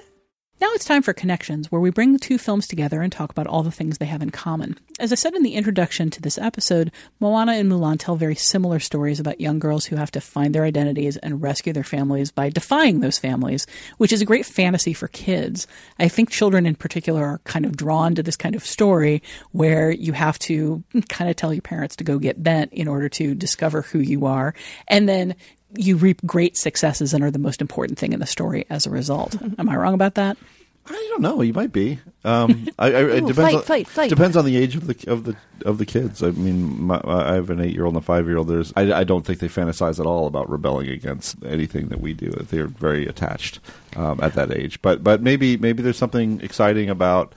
[0.63, 3.47] Now it's time for Connections, where we bring the two films together and talk about
[3.47, 4.79] all the things they have in common.
[4.97, 8.79] As I said in the introduction to this episode, Moana and Mulan tell very similar
[8.79, 12.49] stories about young girls who have to find their identities and rescue their families by
[12.49, 15.67] defying those families, which is a great fantasy for kids.
[15.99, 19.21] I think children in particular are kind of drawn to this kind of story
[19.51, 23.09] where you have to kind of tell your parents to go get bent in order
[23.09, 24.53] to discover who you are.
[24.87, 25.35] And then
[25.75, 28.89] you reap great successes and are the most important thing in the story as a
[28.89, 29.35] result.
[29.57, 30.37] Am I wrong about that?
[30.85, 31.41] I don't know.
[31.41, 31.99] You might be.
[32.25, 33.37] Um, I, I, it Ooh, depends.
[33.37, 34.09] fight, on, fight, fight.
[34.09, 36.21] Depends on the age of the of the of the kids.
[36.21, 38.49] I mean, my, I have an eight year old and a five year old.
[38.49, 38.73] There's.
[38.75, 42.31] I, I don't think they fantasize at all about rebelling against anything that we do.
[42.31, 43.59] They're very attached
[43.95, 44.81] um, at that age.
[44.81, 47.33] But but maybe maybe there's something exciting about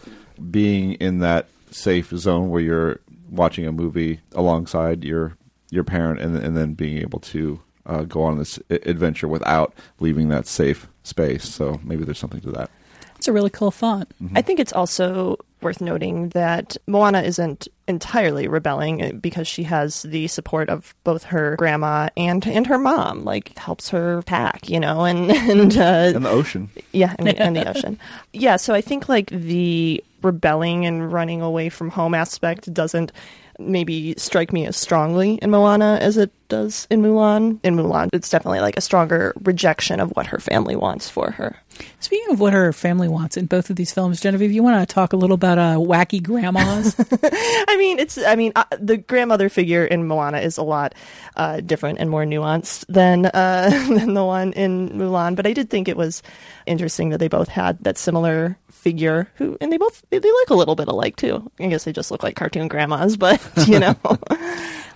[0.51, 5.37] being in that safe zone where you're watching a movie alongside your
[5.71, 10.29] your parent and and then being able to uh, go on this adventure without leaving
[10.29, 11.45] that safe space.
[11.49, 12.71] So maybe there's something to that.
[13.17, 14.09] It's a really cool thought.
[14.35, 20.03] I think it's also worth noting that Moana isn't entirely rebelling uh, because she has
[20.03, 24.79] the support of both her grandma and and her mom, like helps her pack, you
[24.79, 26.69] know, and and uh, And the ocean.
[26.93, 27.99] yeah, and and the ocean.
[28.35, 33.13] Yeah, so I think like the rebelling and running away from home aspect doesn't
[33.59, 37.59] maybe strike me as strongly in Moana as it does in Mulan.
[37.63, 41.57] In Mulan, it's definitely like a stronger rejection of what her family wants for her.
[42.01, 44.95] Speaking of what her family wants in both of these films, Genevieve, you want to
[44.95, 46.95] talk a little about uh, wacky grandmas?
[47.23, 48.19] I mean, it's.
[48.19, 50.95] I mean, uh, the grandmother figure in Moana is a lot
[51.37, 55.37] uh, different and more nuanced than uh, than the one in Mulan.
[55.37, 56.23] But I did think it was
[56.67, 59.29] interesting that they both had that similar figure.
[59.37, 61.51] Who and they both they, they look a little bit alike too.
[61.59, 63.97] I guess they just look like cartoon grandmas, but you know,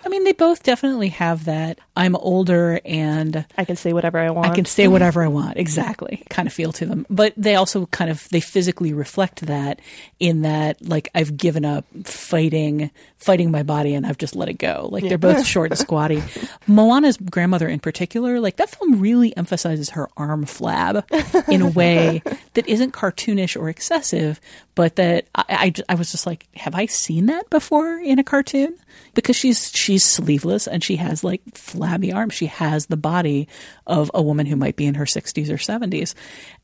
[0.05, 1.79] I mean, they both definitely have that.
[1.97, 4.47] I'm older and I can say whatever I want.
[4.47, 5.59] I can say whatever I want.
[5.59, 6.23] Exactly.
[6.31, 7.07] Kind of feel to them.
[7.11, 9.81] But they also kind of they physically reflect that
[10.19, 14.55] in that like I've given up fighting fighting my body and I've just let it
[14.55, 14.89] go.
[14.91, 16.23] Like they're both short and squatty.
[16.67, 21.05] Moana's grandmother in particular, like that film really emphasizes her arm flab
[21.51, 22.23] in a way
[22.55, 24.41] that isn't cartoonish or excessive,
[24.75, 28.25] but that I, I, I was just like, have I seen that before in a
[28.25, 28.75] cartoon?
[29.15, 32.35] Because she's she's she's sleeveless and she has like flabby arms.
[32.35, 33.49] She has the body
[33.89, 36.15] of a woman who might be in her 60s or 70s.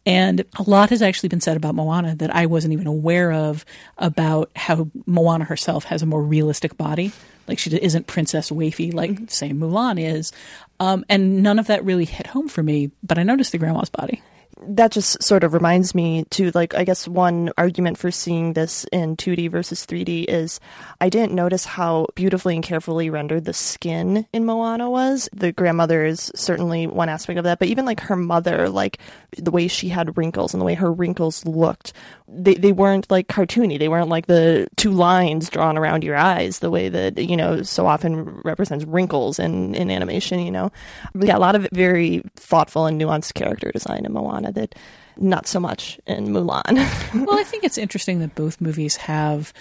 [0.06, 3.64] And a lot has actually been said about Moana that I wasn't even aware of
[3.98, 7.10] about how Moana herself has a more realistic body.
[7.48, 9.26] Like she isn't Princess Wafy like mm-hmm.
[9.26, 10.30] say Mulan is.
[10.78, 13.90] Um, and none of that really hit home for me, but I noticed the grandma's
[13.90, 14.22] body
[14.62, 18.84] that just sort of reminds me to like I guess one argument for seeing this
[18.92, 20.60] in 2D versus 3D is
[21.00, 25.28] I didn't notice how beautifully and carefully rendered the skin in Moana was.
[25.32, 28.98] The grandmother is certainly one aspect of that, but even like her mother, like
[29.36, 31.92] the way she had wrinkles and the way her wrinkles looked,
[32.28, 33.78] they they weren't like cartoony.
[33.78, 37.62] They weren't like the two lines drawn around your eyes the way that you know
[37.62, 40.40] so often represents wrinkles in in animation.
[40.40, 40.72] You know,
[41.14, 44.74] yeah, a lot of very thoughtful and nuanced character design in Moana that
[45.16, 46.74] not so much in Mulan.
[47.26, 49.52] well, I think it's interesting that both movies have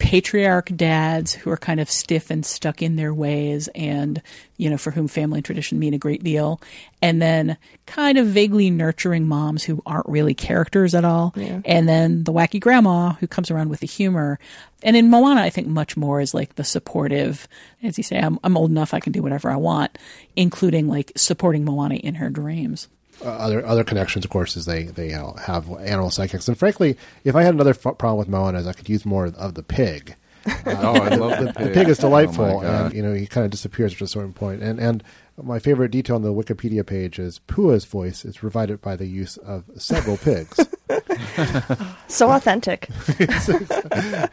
[0.00, 4.22] patriarch dads who are kind of stiff and stuck in their ways and
[4.56, 6.58] you know for whom family and tradition mean a great deal
[7.02, 11.60] and then kind of vaguely nurturing moms who aren't really characters at all yeah.
[11.66, 14.38] and then the wacky grandma who comes around with the humor
[14.82, 17.46] and in moana i think much more is like the supportive
[17.82, 19.98] as you say i'm, I'm old enough i can do whatever i want
[20.34, 22.88] including like supporting moana in her dreams
[23.22, 26.48] uh, other other connections, of course, is they they have animal psychics.
[26.48, 29.26] And frankly, if I had another f- problem with Moana, is I could use more
[29.26, 30.16] of the pig.
[30.46, 31.66] Uh, oh, I love the, the pig.
[31.66, 34.32] The pig is delightful, oh and you know he kind of disappears at a certain
[34.32, 34.62] point.
[34.62, 35.02] And and
[35.42, 39.36] my favorite detail on the Wikipedia page is Pua's voice is provided by the use
[39.38, 40.58] of several pigs.
[42.08, 42.88] so authentic.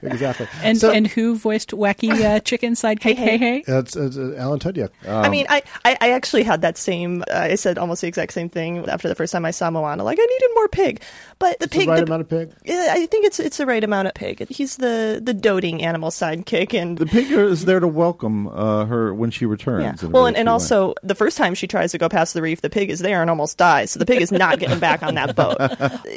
[0.02, 0.48] exactly.
[0.62, 3.02] And so, and who voiced wacky uh, chicken sidekick?
[3.02, 3.64] Hey, hey, hey.
[3.68, 4.90] It's, it's uh, Alan Tudyk.
[5.06, 7.24] Um, I mean, I, I, I, actually had that same.
[7.32, 10.04] Uh, I said almost the exact same thing after the first time I saw Moana.
[10.04, 11.02] Like I needed more pig,
[11.40, 11.86] but the pig.
[11.86, 12.54] The right the, amount of pig.
[12.68, 14.48] I think it's it's the right amount of pig.
[14.50, 19.14] He's the the doting animal sidekick, and the pig is there to welcome uh, her
[19.14, 20.04] when she returns.
[20.04, 20.10] Yeah.
[20.10, 22.70] Well, and, and also the first time she tries to go past the reef, the
[22.70, 23.92] pig is there and almost dies.
[23.92, 25.58] So the pig is not getting back on that boat.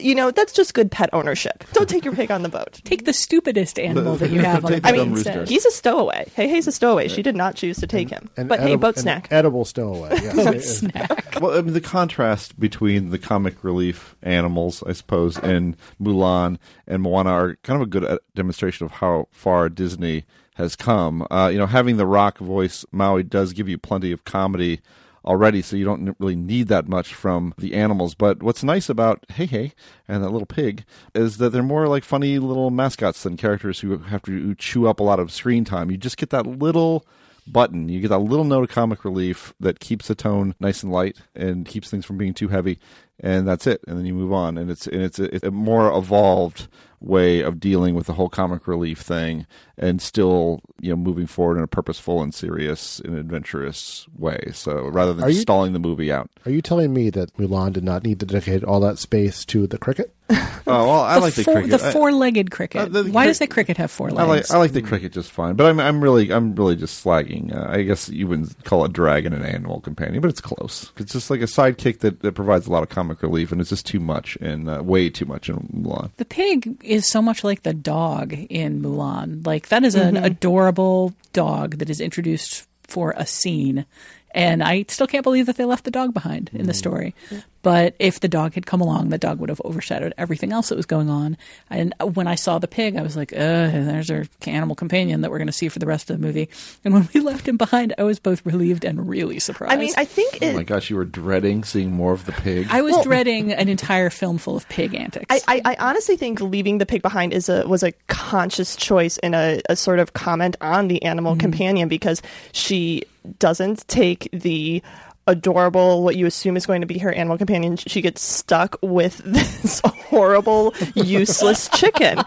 [0.00, 1.64] You know, that's just good pet ownership.
[1.72, 2.80] Don't take your pig on the boat.
[2.84, 4.88] Take the stupidest animal that you have on the boat.
[4.88, 5.48] I mean, instead.
[5.48, 6.30] he's a stowaway.
[6.34, 7.08] Hey, he's a stowaway.
[7.08, 8.28] She did not choose to take him.
[8.36, 9.28] An but hey, boat snack.
[9.30, 10.10] Edible stowaway.
[10.20, 10.44] Yes.
[10.44, 11.38] boat snack.
[11.40, 17.02] Well, I mean, the contrast between the comic relief animals, I suppose, in Mulan and
[17.02, 21.26] Moana are kind of a good uh, demonstration of how far Disney has come.
[21.30, 24.80] Uh, you know, having the rock voice Maui does give you plenty of comedy
[25.24, 28.14] already, so you don't really need that much from the animals.
[28.14, 29.72] But what's nice about Heihei
[30.08, 33.98] and that little pig is that they're more like funny little mascots than characters who
[33.98, 35.90] have to chew up a lot of screen time.
[35.90, 37.06] You just get that little
[37.46, 37.88] button.
[37.88, 41.16] You get that little note of comic relief that keeps the tone nice and light
[41.34, 42.78] and keeps things from being too heavy,
[43.20, 43.80] and that's it.
[43.86, 46.68] And then you move on, and it's and it's a, it's a more evolved
[47.00, 49.46] way of dealing with the whole comic relief thing
[49.78, 54.38] and still you know moving forward in a purposeful and serious and adventurous way.
[54.52, 56.30] So rather than you, stalling the movie out.
[56.44, 59.66] Are you telling me that mulan did not need to dedicate all that space to
[59.66, 60.14] the cricket?
[60.66, 61.70] Oh well i the like the cricket.
[61.70, 62.82] the four-legged cricket.
[62.82, 64.82] Uh, the, the, why does the cricket have four legs i like, I like the
[64.82, 67.56] cricket just fine but i'm, I'm really i'm really just slagging.
[67.56, 70.92] Uh, i guess you wouldn't call a dragon an animal companion but it's close.
[70.98, 73.70] It's just like a sidekick that, that provides a lot of comic relief and it's
[73.70, 77.44] just too much and uh, way too much in mulan the pig is so much
[77.44, 79.46] like the dog in Mulan.
[79.46, 80.24] Like that is an mm-hmm.
[80.24, 83.86] adorable dog that is introduced for a scene
[84.32, 86.76] and I still can't believe that they left the dog behind in the mm.
[86.76, 87.14] story.
[87.62, 90.76] But if the dog had come along, the dog would have overshadowed everything else that
[90.76, 91.36] was going on.
[91.68, 95.30] And when I saw the pig, I was like, ugh, there's our animal companion that
[95.30, 96.48] we're going to see for the rest of the movie.
[96.84, 99.74] And when we left him behind, I was both relieved and really surprised.
[99.74, 100.40] I mean, I think.
[100.40, 102.68] It, oh my gosh, you were dreading seeing more of the pig.
[102.70, 105.26] I was well, dreading an entire film full of pig antics.
[105.28, 109.18] I, I, I, honestly think leaving the pig behind is a was a conscious choice
[109.18, 111.40] and a, a sort of comment on the animal mm-hmm.
[111.40, 113.04] companion because she
[113.38, 114.82] doesn't take the
[115.30, 119.18] adorable, what you assume is going to be her animal companion, she gets stuck with
[119.24, 122.18] this horrible, useless chicken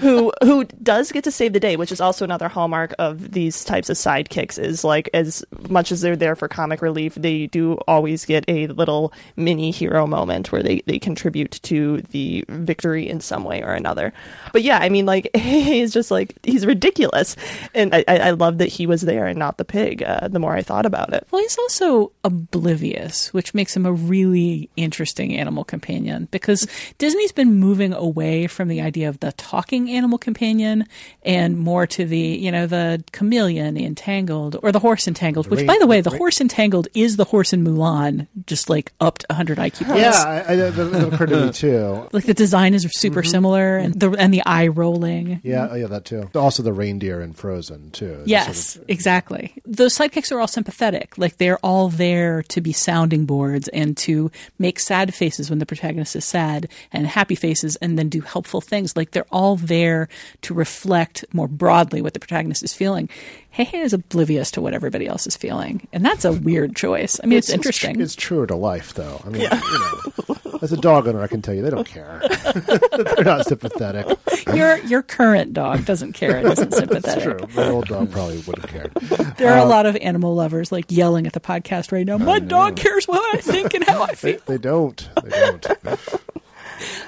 [0.00, 3.64] who who does get to save the day, which is also another hallmark of these
[3.64, 4.58] types of sidekicks.
[4.58, 8.66] Is like as much as they're there for comic relief, they do always get a
[8.68, 13.72] little mini hero moment where they they contribute to the victory in some way or
[13.72, 14.12] another.
[14.52, 17.36] But yeah, I mean, like he's just like he's ridiculous,
[17.74, 20.02] and I, I love that he was there and not the pig.
[20.02, 23.86] Uh, the more I thought about it, well, he's also a oblivious, which makes him
[23.86, 26.66] a really interesting animal companion because
[26.98, 30.86] Disney's been moving away from the idea of the talking animal companion
[31.22, 35.48] and more to the, you know, the chameleon in Tangled or the horse in Tangled,
[35.48, 38.92] which, by the way, the horse in Tangled is the horse in Mulan, just like
[39.00, 40.00] upped 100 IQ points.
[40.00, 42.08] Yeah, I, I, that occurred to me too.
[42.12, 43.30] Like the design is super mm-hmm.
[43.30, 45.40] similar and the, and the eye rolling.
[45.42, 46.30] Yeah, yeah, that too.
[46.34, 48.22] Also the reindeer in Frozen too.
[48.26, 49.54] Yes, sort of, exactly.
[49.64, 51.16] those sidekicks are all sympathetic.
[51.16, 55.66] Like they're all there to be sounding boards and to make sad faces when the
[55.66, 58.96] protagonist is sad and happy faces and then do helpful things.
[58.96, 60.08] Like they're all there
[60.42, 63.08] to reflect more broadly what the protagonist is feeling.
[63.56, 65.88] Heihei is oblivious to what everybody else is feeling.
[65.92, 67.18] And that's a weird choice.
[67.22, 68.00] I mean, it's, interesting.
[68.00, 69.20] It's, truer to life, though.
[69.26, 72.22] I mean, you know, as a dog owner, I can tell you they don't care.
[73.16, 74.06] They're not sympathetic.
[74.54, 76.36] your your current dog doesn't care.
[76.38, 77.02] It isn't sympathetic.
[77.38, 77.62] That's true.
[77.64, 78.94] My old dog probably would have cared.
[79.36, 82.18] There are a Uh, lot of animal lovers like yelling at the podcast right now.
[82.18, 84.40] My dog cares what I think and how I They, feel.
[84.46, 85.08] they don't.
[85.24, 85.66] They don't.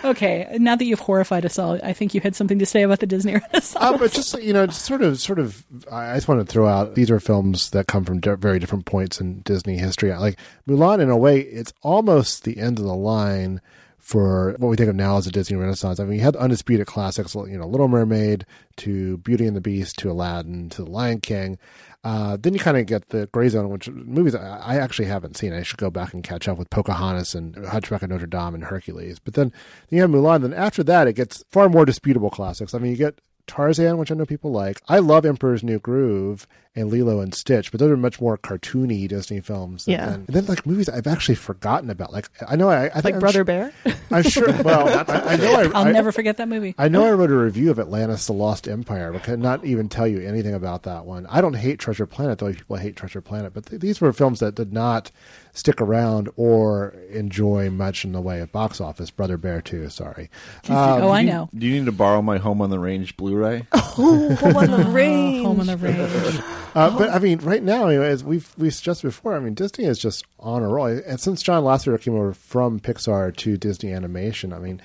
[0.05, 3.01] Okay, now that you've horrified us all, I think you had something to say about
[3.01, 3.77] the Disney Renaissance.
[3.77, 5.65] Uh, but just you know, just sort of, sort of.
[5.91, 9.21] I just want to throw out these are films that come from very different points
[9.21, 10.13] in Disney history.
[10.13, 10.39] Like
[10.69, 13.61] Mulan, in a way, it's almost the end of the line
[14.03, 16.01] for what we think of now as a Disney Renaissance.
[16.01, 18.45] I mean, you had undisputed classics, you know, Little Mermaid
[18.79, 21.57] to Beauty and the Beast to Aladdin to The Lion King.
[22.05, 25.37] Uh, then you kind of get the gray zone, which movies I, I actually haven't
[25.37, 25.53] seen.
[25.53, 28.65] I should go back and catch up with Pocahontas and Hunchback of Notre Dame and
[28.65, 29.21] Hercules.
[29.21, 29.53] But then
[29.89, 30.43] you have Mulan.
[30.43, 32.75] Then after that, it gets far more disputable classics.
[32.75, 34.81] I mean, you get Tarzan, which I know people like.
[34.89, 39.07] I love Emperor's New Groove and Lilo and Stitch, but those are much more cartoony
[39.07, 39.85] Disney films.
[39.85, 40.07] Than, Yeah.
[40.07, 42.13] than- and then like movies I've actually forgotten about.
[42.13, 43.73] Like I know I, I think Like I'm Brother su- Bear?
[44.11, 44.53] I'm sure.
[44.63, 46.75] Well, I, I know I, I'll I- never forget that movie.
[46.79, 49.89] I know I wrote a review of Atlantis: The Lost Empire, but could not even
[49.89, 51.27] tell you anything about that one.
[51.27, 54.13] I don't hate Treasure Planet the way people hate Treasure Planet, but th- these were
[54.13, 55.11] films that did not
[55.55, 59.11] stick around or enjoy much in the way of box office.
[59.11, 59.91] Brother Bear, too.
[59.91, 60.31] Sorry.
[60.71, 61.51] Um, oh, I know.
[61.55, 63.67] Do you need to borrow my Home on the Range Blu-ray?
[63.99, 65.45] Ooh, Home on the Range.
[65.45, 66.41] Home on the Range.
[66.75, 69.55] Uh, but I mean, right now, you know, as we've we suggested before, I mean,
[69.55, 70.87] Disney is just on a roll.
[70.87, 74.81] And since John Lasseter came over from Pixar to Disney Animation, I mean,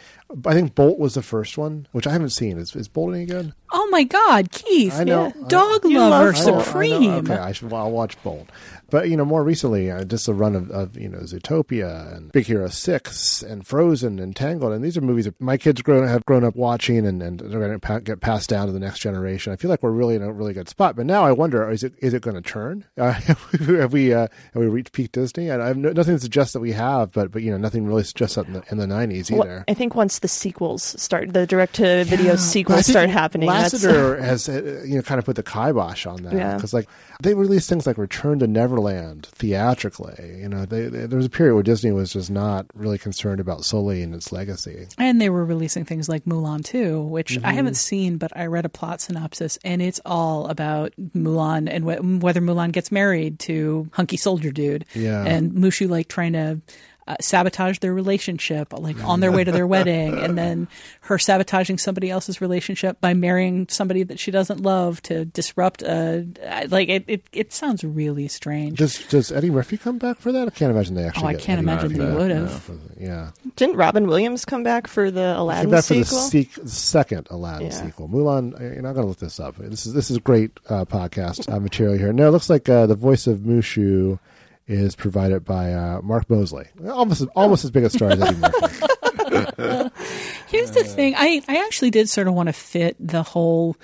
[0.45, 2.57] I think Bolt was the first one, which I haven't seen.
[2.57, 3.53] Is is Bolt any good?
[3.71, 4.93] Oh my God, Keith!
[4.99, 5.31] I know.
[5.47, 6.61] dog You lover I know, I know.
[6.63, 7.13] supreme.
[7.29, 7.71] Okay, I should.
[7.71, 8.49] I'll watch Bolt.
[8.89, 12.31] But you know, more recently, uh, just a run of, of you know Zootopia and
[12.31, 16.07] Big Hero Six and Frozen and Tangled, and these are movies that my kids grown
[16.07, 18.79] have grown up watching, and, and they're going to pa- get passed down to the
[18.79, 19.51] next generation.
[19.51, 20.95] I feel like we're really in a really good spot.
[20.95, 22.85] But now I wonder, is it is it going to turn?
[22.97, 25.49] Uh, have we uh, have we reached peak Disney?
[25.51, 27.85] I, I have no, nothing to suggest that we have, but but you know, nothing
[27.85, 29.63] really suggests that in the in the nineties Well, either.
[29.67, 33.47] I think once the sequels start, the direct to video I sequels start happening.
[33.49, 36.55] that's- has uh, you know kind of put the kibosh on that Yeah.
[36.55, 36.87] because like
[37.21, 38.47] they released things like Return to
[38.77, 40.37] Neverland theatrically.
[40.39, 43.39] You know, they, they, there was a period where Disney was just not really concerned
[43.39, 44.87] about Sully and its legacy.
[44.97, 47.55] And they were releasing things like Mulan 2, which I Mm-hmm.
[47.55, 52.23] haven't seen, but I read a plot synopsis, and it's all about Mulan and wh-
[52.23, 54.85] whether Mulan gets married to hunky soldier dude.
[54.93, 55.23] Yeah.
[55.25, 56.61] And Mushu like trying to.
[57.07, 60.67] Uh, sabotage their relationship, like on their way to their wedding, and then
[61.01, 65.81] her sabotaging somebody else's relationship by marrying somebody that she doesn't love to disrupt.
[65.81, 66.23] Uh,
[66.67, 68.77] like it, it, it sounds really strange.
[68.77, 70.47] Does does Eddie Murphy come back for that?
[70.47, 71.23] I can't imagine they actually.
[71.23, 72.61] Oh, I can't Eddie imagine Murphy they would have.
[72.63, 76.63] for yeah, Didn't Robin Williams come back for the came Aladdin back for the sequel?
[76.65, 77.85] sequ- second Aladdin Yeah.
[77.85, 78.09] sequel.
[78.09, 78.59] Mulan.
[78.59, 79.55] uh, You're not going to look this up.
[79.57, 82.11] This is this is great uh, podcast uh, material here.
[82.11, 84.19] No, it looks like uh, the voice of Mushu
[84.67, 88.85] is provided by uh, Mark Moseley, almost almost as big a star as Eddie Murphy.
[90.47, 91.15] Here's the thing.
[91.15, 93.75] I, I actually did sort of want to fit the whole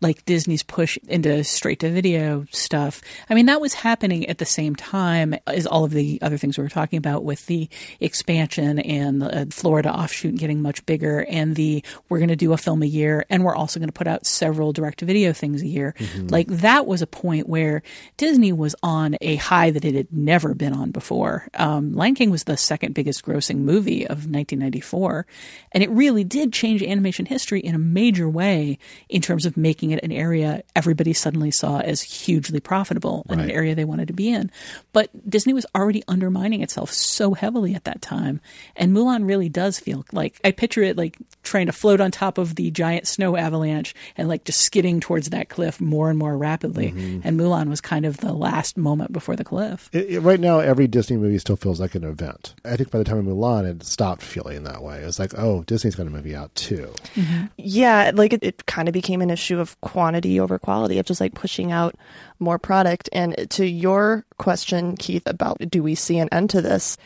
[0.00, 3.02] like Disney's push into straight to video stuff.
[3.28, 6.56] I mean, that was happening at the same time as all of the other things
[6.56, 7.68] we were talking about with the
[7.98, 12.52] expansion and the uh, Florida offshoot getting much bigger and the we're going to do
[12.52, 15.32] a film a year and we're also going to put out several direct to video
[15.32, 15.94] things a year.
[16.30, 17.82] Like that was a point where
[18.16, 21.48] Disney was on a high that it had never been on before.
[21.54, 25.26] Um, Lion King was the second biggest grossing movie of 1994
[25.72, 28.78] and it really did change animation history in a major way
[29.08, 33.50] in terms of making it an area everybody suddenly saw as hugely profitable and an
[33.50, 34.50] area they wanted to be in.
[34.92, 38.40] But Disney was already undermining itself so heavily at that time.
[38.76, 42.38] And Mulan really does feel like I picture it like trying to float on top
[42.38, 46.36] of the giant snow avalanche and like just skidding towards that cliff more and more
[46.36, 46.92] rapidly.
[46.92, 47.20] Mm-hmm.
[47.24, 49.88] And Mulan was kind of the last moment before the cliff.
[49.92, 52.54] It, it- right now, every Disney movie still feels like an event.
[52.64, 55.02] I think by the time of Mulan, it stopped feeling that way.
[55.02, 56.92] It was like, oh, Disney's got a movie out too.
[57.56, 61.20] Yeah, like it, it kind of became an issue of quantity over quality, of just
[61.20, 61.94] like pushing out
[62.38, 63.08] more product.
[63.12, 66.96] And to your question, Keith, about do we see an end to this?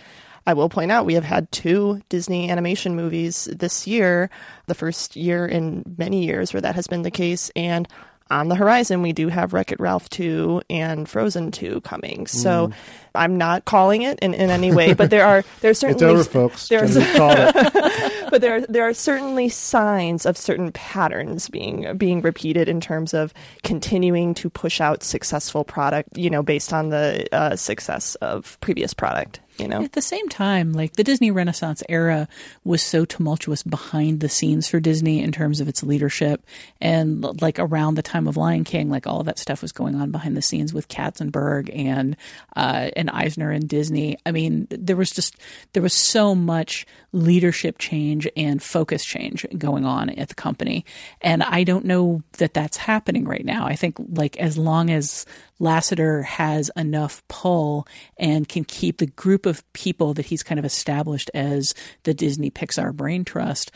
[0.47, 4.29] I will point out we have had two Disney animation movies this year,
[4.67, 7.51] the first year in many years where that has been the case.
[7.55, 7.87] And
[8.33, 12.27] on the horizon, we do have Wreck It Ralph 2 and Frozen 2 coming.
[12.27, 12.75] So Mm.
[13.15, 16.25] I'm not calling it in, in any way, but there are there are certainly over,
[16.25, 16.69] folks.
[16.69, 16.89] There are,
[18.31, 23.13] but there are, there are certainly signs of certain patterns being being repeated in terms
[23.13, 28.59] of continuing to push out successful product, you know, based on the uh, success of
[28.63, 29.41] previous product.
[29.59, 32.27] You know, At the same time, like the Disney Renaissance era
[32.65, 36.45] was so tumultuous behind the scenes for Disney in terms of its leadership.
[36.81, 39.95] And like around the time of Lion King, like all of that stuff was going
[39.95, 42.17] on behind the scenes with Katzenberg and,
[42.57, 44.17] uh, and Eisner and Disney.
[44.25, 45.37] I mean, there was just,
[45.75, 50.85] there was so much leadership change and focus change going on at the company.
[51.21, 53.67] And I don't know that that's happening right now.
[53.67, 55.27] I think like as long as
[55.63, 57.87] Lasseter has enough pull
[58.17, 62.51] and can keep the group of people that he's kind of established as the Disney
[62.51, 63.71] Pixar brain trust,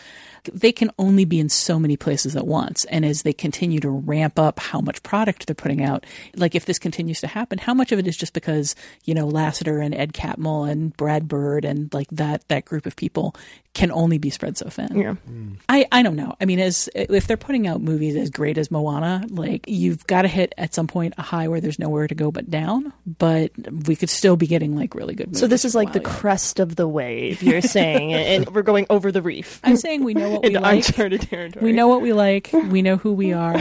[0.53, 2.85] they can only be in so many places at once.
[2.87, 6.05] And as they continue to ramp up how much product they're putting out,
[6.37, 8.75] like if this continues to happen, how much of it is just because,
[9.05, 12.97] you know, Lasseter and Ed Catmull and Brad Bird and like that, that group of
[12.97, 13.35] people
[13.77, 14.97] can only be spread so thin.
[14.97, 15.13] Yeah.
[15.13, 15.55] Hmm.
[15.69, 16.35] I, I don't know.
[16.41, 20.23] I mean, as if they're putting out movies as great as Moana, like you've got
[20.23, 22.95] to hit at some point a high where there's nowhere to go but down.
[23.05, 23.53] But
[23.87, 25.41] we could still be getting like really good movies.
[25.41, 26.21] so this is for a like the while yet.
[26.21, 27.43] crest of the wave.
[27.43, 29.61] You're saying, and we're going over the reef.
[29.63, 30.77] I'm saying we know what we into like.
[30.87, 31.65] uncharted territory.
[31.65, 32.51] We know what we like.
[32.77, 33.57] We know who we are,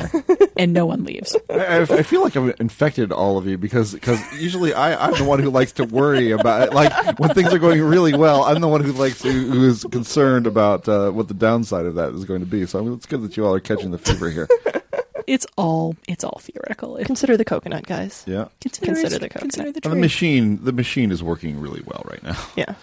[0.58, 1.36] and no one leaves.
[1.50, 5.24] I, I feel like I've infected all of you because because usually I, I'm the
[5.24, 6.74] one who likes to worry about it.
[6.74, 9.86] Like when things are going really well, I'm the one who likes to, who is
[9.92, 12.66] concerned about uh, what the downside of that is going to be.
[12.66, 14.48] So I mean, it's good that you all are catching the fever here.
[15.28, 16.98] It's all it's all theoretical.
[16.98, 18.24] It, Consider the coconut, guys.
[18.28, 19.42] Yeah, consider, Consider the coconut.
[19.42, 22.38] consider the and the machine the machine is working really well right now.
[22.56, 22.76] Yeah.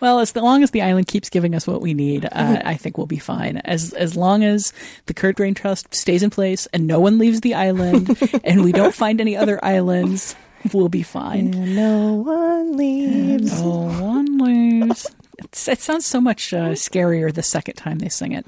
[0.00, 2.96] Well, as long as the island keeps giving us what we need, uh, I think
[2.96, 3.58] we'll be fine.
[3.58, 4.72] As as long as
[5.06, 8.72] the Kurt Drain Trust stays in place and no one leaves the island, and we
[8.72, 10.34] don't find any other islands,
[10.72, 11.50] we'll be fine.
[11.74, 13.60] no one leaves.
[13.60, 13.70] No
[14.00, 15.06] one leaves.
[15.52, 18.46] It's, it sounds so much uh, scarier the second time they sing it.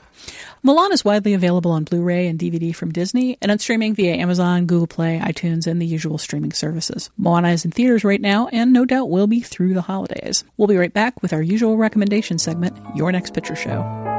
[0.65, 4.67] Mulan is widely available on Blu-ray and DVD from Disney, and on streaming via Amazon,
[4.67, 7.11] Google Play, iTunes, and the usual streaming services.
[7.17, 10.45] Moana is in theaters right now, and no doubt will be through the holidays.
[10.57, 14.12] We'll be right back with our usual recommendation segment, Your Next Picture Show.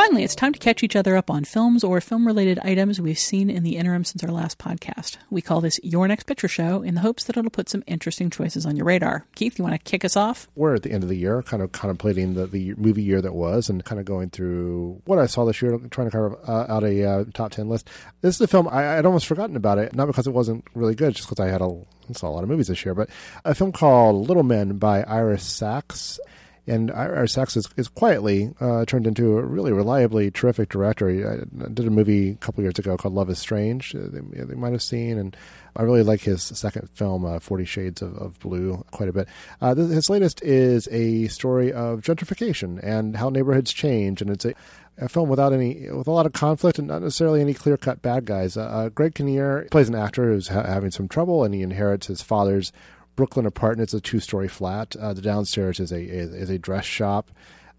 [0.00, 3.18] Finally, it's time to catch each other up on films or film related items we've
[3.18, 5.18] seen in the interim since our last podcast.
[5.28, 8.30] We call this Your Next Picture Show in the hopes that it'll put some interesting
[8.30, 9.26] choices on your radar.
[9.34, 10.48] Keith, you want to kick us off?
[10.54, 13.34] We're at the end of the year, kind of contemplating the, the movie year that
[13.34, 16.64] was and kind of going through what I saw this year, trying to carve uh,
[16.72, 17.90] out a uh, top 10 list.
[18.22, 20.94] This is a film, I, I'd almost forgotten about it, not because it wasn't really
[20.94, 21.78] good, just because I had a,
[22.14, 23.10] saw a lot of movies this year, but
[23.44, 26.18] a film called Little Men by Ira Sachs.
[26.66, 31.08] And Ira Sachs is, is quietly uh, turned into a really reliably terrific director.
[31.08, 34.54] Uh, did a movie a couple years ago called Love is Strange, uh, they, they
[34.54, 35.18] might have seen.
[35.18, 35.36] And
[35.76, 39.28] I really like his second film, uh, Forty Shades of, of Blue, quite a bit.
[39.60, 44.44] Uh, this, his latest is a story of gentrification and how neighborhoods change, and it's
[44.44, 44.54] a,
[44.98, 48.02] a film without any, with a lot of conflict and not necessarily any clear cut
[48.02, 48.56] bad guys.
[48.56, 52.08] Uh, uh, Greg Kinnear plays an actor who's ha- having some trouble, and he inherits
[52.08, 52.72] his father's
[53.16, 53.86] Brooklyn apartment.
[53.86, 54.96] It's a two story flat.
[54.96, 57.30] Uh, the downstairs is a is, a dress shop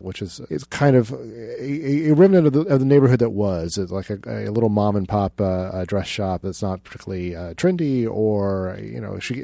[0.02, 3.78] which is is kind of a, a remnant of the, of the neighborhood that was.
[3.78, 7.36] It's like a, a little mom and pop uh, uh, dress shop that's not particularly
[7.36, 9.44] uh, trendy, or you know, she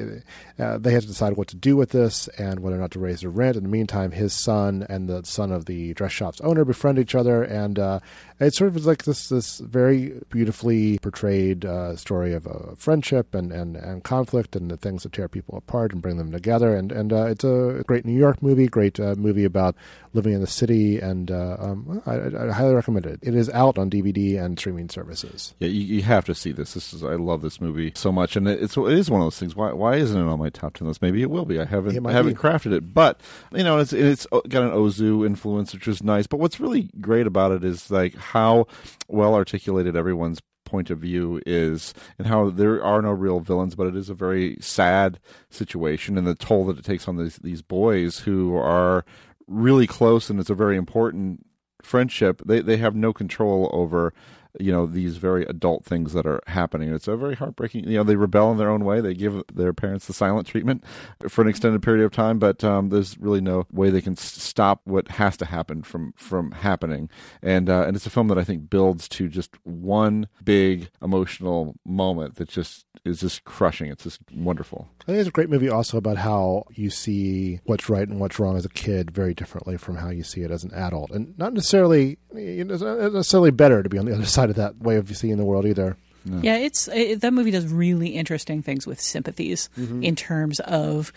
[0.59, 2.99] uh, they had to decide what to do with this and whether or not to
[2.99, 3.55] raise the rent.
[3.55, 7.15] In the meantime, his son and the son of the dress shop's owner befriend each
[7.15, 8.01] other, and
[8.39, 13.33] uh, it sort of like this this very beautifully portrayed uh, story of uh, friendship
[13.33, 16.75] and, and, and conflict and the things that tear people apart and bring them together.
[16.75, 19.75] And and uh, it's a great New York movie, great uh, movie about
[20.13, 23.19] living in the city, and uh, um, I, I, I highly recommend it.
[23.21, 25.53] It is out on DVD and streaming services.
[25.59, 26.73] Yeah, you, you have to see this.
[26.73, 29.39] This is I love this movie so much, and it's it is one of those
[29.39, 29.55] things.
[29.55, 31.01] Why why isn't it on my top ten list?
[31.01, 31.59] Maybe it will be.
[31.59, 32.39] I haven't I haven't be.
[32.39, 33.19] crafted it, but
[33.53, 36.27] you know it's it's got an Ozu influence, which is nice.
[36.27, 38.65] But what's really great about it is like how
[39.07, 43.88] well articulated everyone's point of view is and how there are no real villains but
[43.88, 45.17] it is a very sad
[45.49, 49.05] situation and the toll that it takes on these these boys who are
[49.47, 51.45] really close and it's a very important
[51.82, 52.41] friendship.
[52.45, 54.13] They they have no control over
[54.59, 56.93] you know these very adult things that are happening.
[56.93, 57.87] It's a very heartbreaking.
[57.87, 59.01] You know, they rebel in their own way.
[59.01, 60.83] They give their parents the silent treatment
[61.27, 64.81] for an extended period of time, but um, there's really no way they can stop
[64.85, 67.09] what has to happen from from happening.
[67.41, 71.75] And uh, and it's a film that I think builds to just one big emotional
[71.85, 73.89] moment that just is just crushing.
[73.89, 74.87] It's just wonderful.
[75.03, 78.39] I think it's a great movie also about how you see what's right and what's
[78.39, 81.37] wrong as a kid very differently from how you see it as an adult, and
[81.37, 84.97] not necessarily it's not necessarily better to be on the other side of that way
[84.97, 85.97] of seeing the world either.
[86.41, 90.03] Yeah, it's it, that movie does really interesting things with sympathies mm-hmm.
[90.03, 91.13] in terms of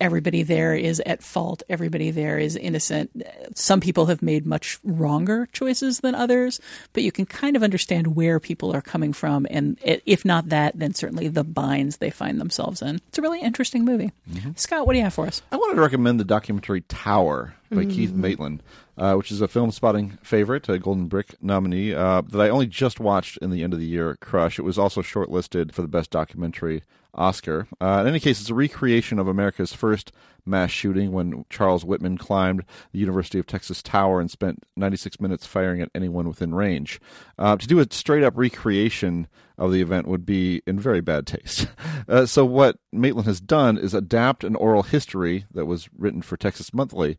[0.00, 1.62] everybody there is at fault.
[1.68, 3.22] Everybody there is innocent.
[3.54, 6.60] Some people have made much wronger choices than others,
[6.92, 9.46] but you can kind of understand where people are coming from.
[9.50, 13.00] And if not that, then certainly the binds they find themselves in.
[13.08, 14.12] It's a really interesting movie.
[14.30, 14.52] Mm-hmm.
[14.56, 15.42] Scott, what do you have for us?
[15.52, 17.90] I wanted to recommend the documentary Tower by mm-hmm.
[17.90, 18.62] Keith Maitland.
[18.96, 23.00] Uh, which is a Filmspotting favorite, a Golden Brick nominee uh, that I only just
[23.00, 24.56] watched in the end of the year Crush.
[24.56, 26.84] It was also shortlisted for the best documentary
[27.14, 27.66] Oscar.
[27.80, 30.12] Uh, in any case, it's a recreation of America's first
[30.46, 35.46] mass shooting when Charles Whitman climbed the University of Texas Tower and spent 96 minutes
[35.46, 37.00] firing at anyone within range.
[37.38, 41.26] Uh, to do a straight up recreation of the event would be in very bad
[41.26, 41.66] taste.
[42.06, 46.36] Uh, so, what Maitland has done is adapt an oral history that was written for
[46.36, 47.16] Texas Monthly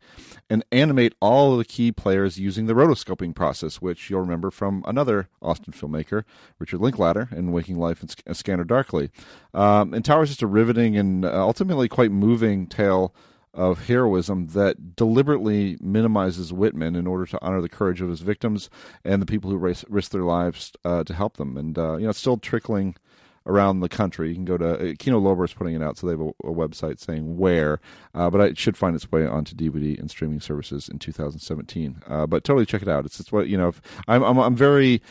[0.47, 4.83] and animate all of the key players using the rotoscoping process, which you'll remember from
[4.85, 6.23] another Austin filmmaker,
[6.59, 9.09] Richard Linklater, in Waking Life and Scanner Darkly.
[9.55, 13.14] Um, and Tower is just a riveting and ultimately quite moving tale
[13.55, 18.69] of heroism that deliberately minimizes Whitman in order to honor the courage of his victims
[19.03, 21.57] and the people who race, risk their lives uh, to help them.
[21.57, 22.95] And uh, you know, it's still trickling
[23.47, 24.29] around the country.
[24.29, 26.29] You can go to uh, Kino Lorber is putting it out, so they have a,
[26.47, 27.79] a website saying where,
[28.13, 32.01] uh, but it should find its way onto DVD and streaming services in 2017.
[32.07, 33.05] Uh, but totally check it out.
[33.05, 33.73] It's, it's what you know.
[34.07, 35.01] I'm, I'm I'm very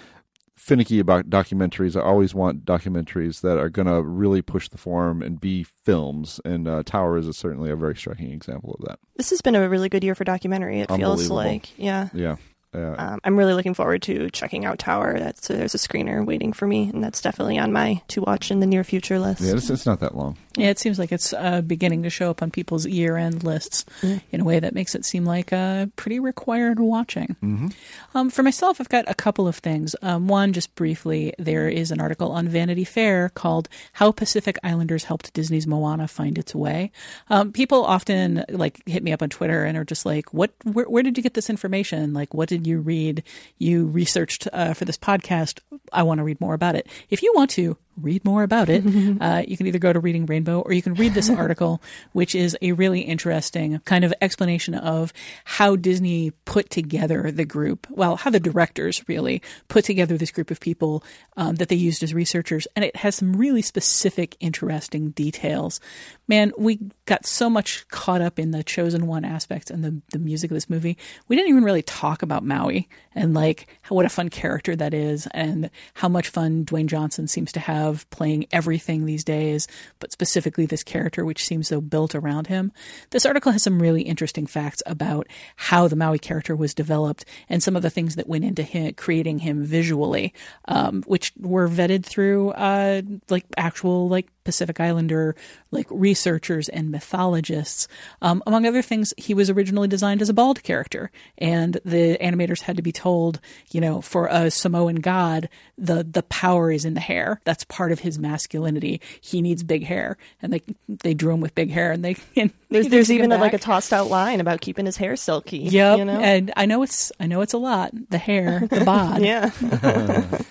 [0.57, 1.97] finicky about documentaries.
[1.97, 6.41] I always want documentaries that are going to really push the form and be films.
[6.45, 8.99] And uh, Tower is a, certainly a very striking example of that.
[9.17, 10.81] This has been a really good year for documentary.
[10.81, 12.37] It feels like, yeah, yeah.
[12.75, 15.17] Um, I'm really looking forward to checking out Tower.
[15.19, 18.59] That's there's a screener waiting for me, and that's definitely on my to watch in
[18.59, 19.43] the near future list.
[19.43, 20.37] Yeah, it's, it's not that long.
[20.57, 23.85] Yeah, it seems like it's uh, beginning to show up on people's year end lists
[24.03, 24.21] mm.
[24.31, 27.37] in a way that makes it seem like uh, pretty required watching.
[27.43, 27.69] Mm-hmm.
[28.15, 29.97] Um, for myself, I've got a couple of things.
[30.01, 35.05] Um, one, just briefly, there is an article on Vanity Fair called "How Pacific Islanders
[35.05, 36.93] Helped Disney's Moana Find Its Way."
[37.31, 40.53] Um, people often like hit me up on Twitter and are just like, "What?
[40.63, 42.15] Where, where did you get this information?
[42.15, 43.25] Like, what did you read?
[43.59, 45.59] You researched uh, for this podcast?
[45.93, 48.85] I want to read more about it." If you want to, read more about it,
[49.21, 51.83] uh, you can either go to Reading Rainbow or you can read this article,
[52.13, 55.13] which is a really interesting kind of explanation of
[55.45, 57.87] how Disney put together the group.
[57.91, 61.05] Well, how the directors really put together this group of people
[61.37, 62.67] um, that they used as researchers.
[62.77, 65.81] And it has some really specific, interesting details.
[66.29, 70.19] Man, we got so much caught up in the chosen one aspects and the, the
[70.19, 70.97] music of this movie.
[71.29, 75.29] We didn't even really talk about Maui and like what a fun character that is
[75.33, 79.69] and how much fun Dwayne Johnson seems to have of playing everything these days,
[79.99, 82.73] but specifically this character, which seems so built around him.
[83.11, 85.27] This article has some really interesting facts about
[85.57, 88.95] how the Maui character was developed and some of the things that went into him,
[88.95, 90.33] creating him visually,
[90.67, 95.35] um, which were vetted through uh, like actual like Pacific Islander
[95.71, 97.89] like researchers and mythologists.
[98.23, 102.63] Um, among other things, he was originally designed as a bald character, and the animators
[102.63, 103.41] had to be told,
[103.71, 107.41] you know, for a Samoan god, the the power is in the hair.
[107.45, 109.01] That's part of his masculinity.
[109.21, 112.53] He needs big hair, and they they drew him with big hair, and they and
[112.71, 115.59] there's there's even a, like a tossed out line about keeping his hair silky.
[115.59, 116.21] Yep, you know?
[116.21, 117.93] and I know it's I know it's a lot.
[118.11, 119.23] The hair, the bod.
[119.25, 119.51] yeah.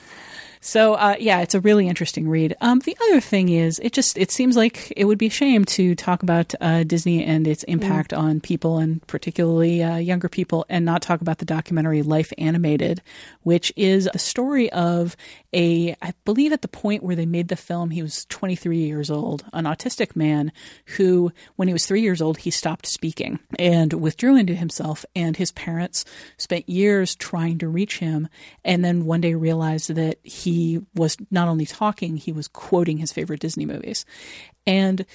[0.63, 2.55] So uh, yeah, it's a really interesting read.
[2.61, 5.65] Um, the other thing is, it just it seems like it would be a shame
[5.65, 8.19] to talk about uh, Disney and its impact mm.
[8.19, 13.01] on people, and particularly uh, younger people, and not talk about the documentary Life Animated,
[13.41, 15.17] which is a story of
[15.53, 19.09] a, I believe at the point where they made the film, he was 23 years
[19.09, 20.51] old, an autistic man
[20.97, 25.05] who, when he was three years old, he stopped speaking and withdrew into himself.
[25.15, 26.05] And his parents
[26.37, 28.27] spent years trying to reach him,
[28.63, 30.50] and then one day realized that he
[30.95, 34.05] was not only talking, he was quoting his favorite Disney movies.
[34.65, 35.05] And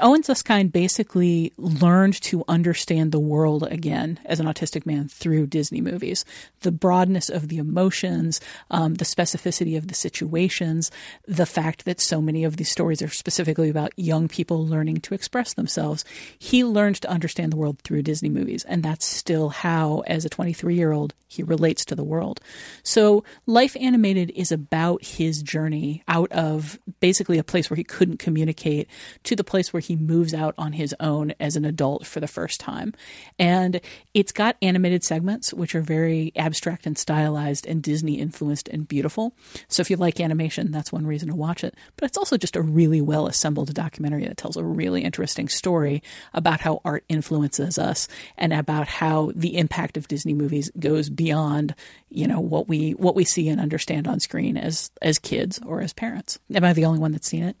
[0.00, 5.80] Owen Suskind basically learned to understand the world again as an autistic man through Disney
[5.80, 6.24] movies.
[6.60, 8.40] The broadness of the emotions,
[8.70, 10.90] um, the specificity of the situations,
[11.26, 15.14] the fact that so many of these stories are specifically about young people learning to
[15.14, 16.04] express themselves.
[16.38, 20.28] He learned to understand the world through Disney movies, and that's still how, as a
[20.28, 22.40] 23 year old, he relates to the world.
[22.82, 28.18] So, Life Animated is about his journey out of basically a place where he couldn't
[28.18, 28.88] communicate
[29.24, 32.28] to the place where he moves out on his own as an adult for the
[32.28, 32.94] first time.
[33.38, 33.80] And
[34.14, 39.34] it's got animated segments, which are very abstract and stylized and Disney influenced and beautiful.
[39.68, 41.74] So, if you like animation, that's one reason to watch it.
[41.96, 46.02] But it's also just a really well assembled documentary that tells a really interesting story
[46.34, 51.74] about how art influences us and about how the impact of Disney movies goes beyond,
[52.10, 55.80] you know, what we what we see and understand on screen as as kids or
[55.80, 56.38] as parents.
[56.54, 57.56] Am I the only one that's seen it?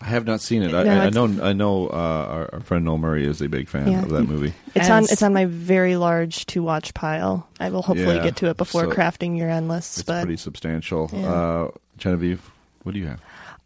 [0.00, 0.72] I have not seen it.
[0.74, 1.44] I, No, I, I know.
[1.44, 1.86] I know.
[1.88, 4.02] Uh, our, our friend Noel Murray is a big fan Yeah.
[4.02, 4.54] of that movie.
[4.74, 7.48] It's on it's on my very large to watch pile.
[7.58, 9.98] I will hopefully Yeah, get to it before so crafting your end lists.
[9.98, 11.10] It's but pretty substantial.
[11.12, 11.26] Yeah.
[11.32, 12.48] Uh, Genevieve,
[12.84, 13.20] what do you have?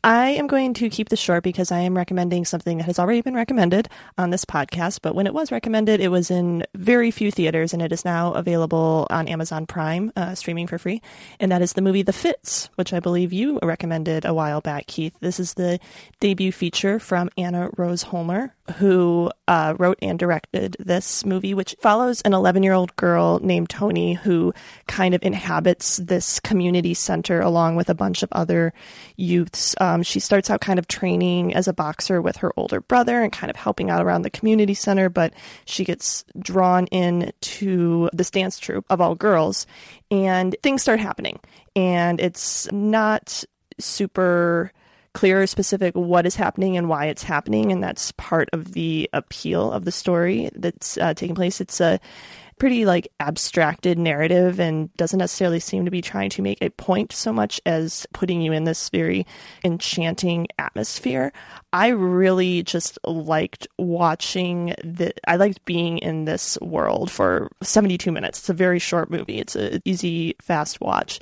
[0.05, 3.21] I am going to keep this short because I am recommending something that has already
[3.21, 3.89] been recommended
[4.19, 4.99] on this podcast.
[5.01, 8.33] But when it was recommended, it was in very few theaters and it is now
[8.33, 11.03] available on Amazon Prime, uh, streaming for free.
[11.39, 14.89] And that is the movie The Fits, which I believe you recommended a while back,
[14.89, 15.15] Keith.
[15.21, 15.79] This is the
[16.19, 22.21] debut feature from Anna Rose Holmer, who uh, wrote and directed this movie, which follows
[22.23, 24.53] an 11 year old girl named Toni who
[24.87, 28.73] kind of inhabits this community center along with a bunch of other
[29.17, 29.75] youths.
[29.81, 33.33] Um, she starts out kind of training as a boxer with her older brother and
[33.33, 35.33] kind of helping out around the community center, but
[35.65, 39.67] she gets drawn in to this dance troupe of all girls,
[40.11, 41.39] and things start happening.
[41.75, 43.45] And it's not
[43.79, 44.73] super
[45.15, 49.09] clear or specific what is happening and why it's happening and that's part of the
[49.13, 51.61] appeal of the story that's uh, taking place.
[51.61, 52.01] It's a
[52.59, 57.11] pretty like abstracted narrative and doesn't necessarily seem to be trying to make a point
[57.11, 59.27] so much as putting you in this very
[59.65, 61.33] enchanting atmosphere.
[61.73, 68.39] I really just liked watching the i liked being in this world for 72 minutes.
[68.39, 69.39] It's a very short movie.
[69.39, 71.19] It's an easy fast watch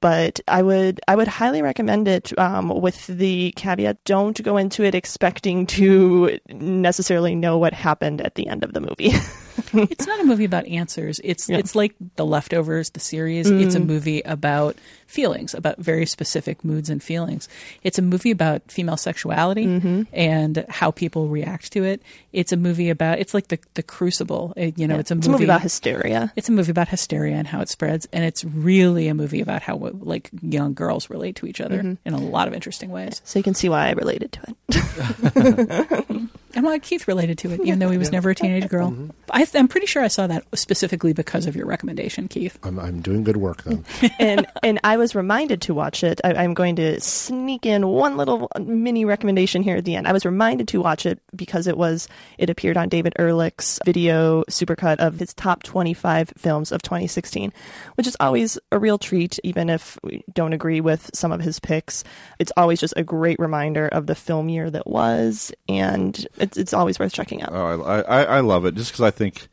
[0.00, 4.84] but I would I would highly recommend it um, with the caveat: don't go into
[4.84, 9.12] it expecting to necessarily know what happened at the end of the movie.
[9.72, 11.20] it's not a movie about answers.
[11.24, 13.48] It's it's like The Leftovers, the series.
[13.50, 13.86] It's a Mm.
[13.86, 17.48] movie about feelings, about very specific moods and feelings.
[17.82, 20.02] It's a movie about female sexuality Mm-hmm.
[20.12, 22.02] and how people react to it.
[22.32, 24.52] It's a movie about it's like the the Crucible.
[24.56, 25.00] It- you know, Yeah.
[25.00, 26.32] it's a It's movie, a movie about hysteria.
[26.36, 29.62] It's a movie about hysteria and how it spreads, and it's really a movie about
[29.62, 31.96] how like young girls relate to each other Mhm.
[32.04, 33.20] in a lot of interesting ways.
[33.24, 36.28] So you can see why I related to it.
[36.54, 38.90] And why Keith related to it, even though he was never a teenage girl.
[38.90, 39.10] Mm-hmm.
[39.30, 42.58] I, I'm pretty sure I saw that specifically because of your recommendation, Keith.
[42.62, 43.84] I'm, I'm doing good work then.
[44.18, 46.20] and and I was reminded to watch it.
[46.24, 50.08] I, I'm going to sneak in one little mini recommendation here at the end.
[50.08, 54.42] I was reminded to watch it because it was it appeared on David Ehrlich's video
[54.44, 57.52] supercut of his top 25 films of 2016,
[57.96, 61.60] which is always a real treat, even if we don't agree with some of his
[61.60, 62.04] picks.
[62.38, 66.74] It's always just a great reminder of the film year that was, and it's it's
[66.74, 67.50] always worth checking out.
[67.52, 69.48] Oh, I, I, I love it just because I think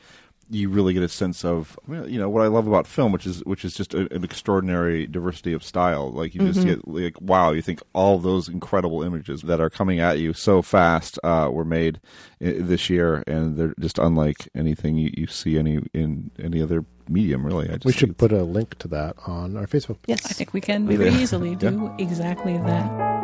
[0.52, 3.44] you really get a sense of you know what I love about film, which is
[3.46, 6.12] which is just a, an extraordinary diversity of style.
[6.12, 6.66] Like you just Mhm.
[6.66, 10.62] get like wow, you think all those incredible images that are coming at you so
[10.62, 12.00] fast uh, were made
[12.42, 16.86] i- this year, and they're just unlike anything you, you see any in any other
[17.10, 17.44] medium.
[17.44, 19.98] Really, I just we should put a link to that on our Facebook.
[20.06, 21.20] Yes, I think we can We very will.
[21.22, 21.72] easily Yeah.
[21.72, 23.15] do exactly that.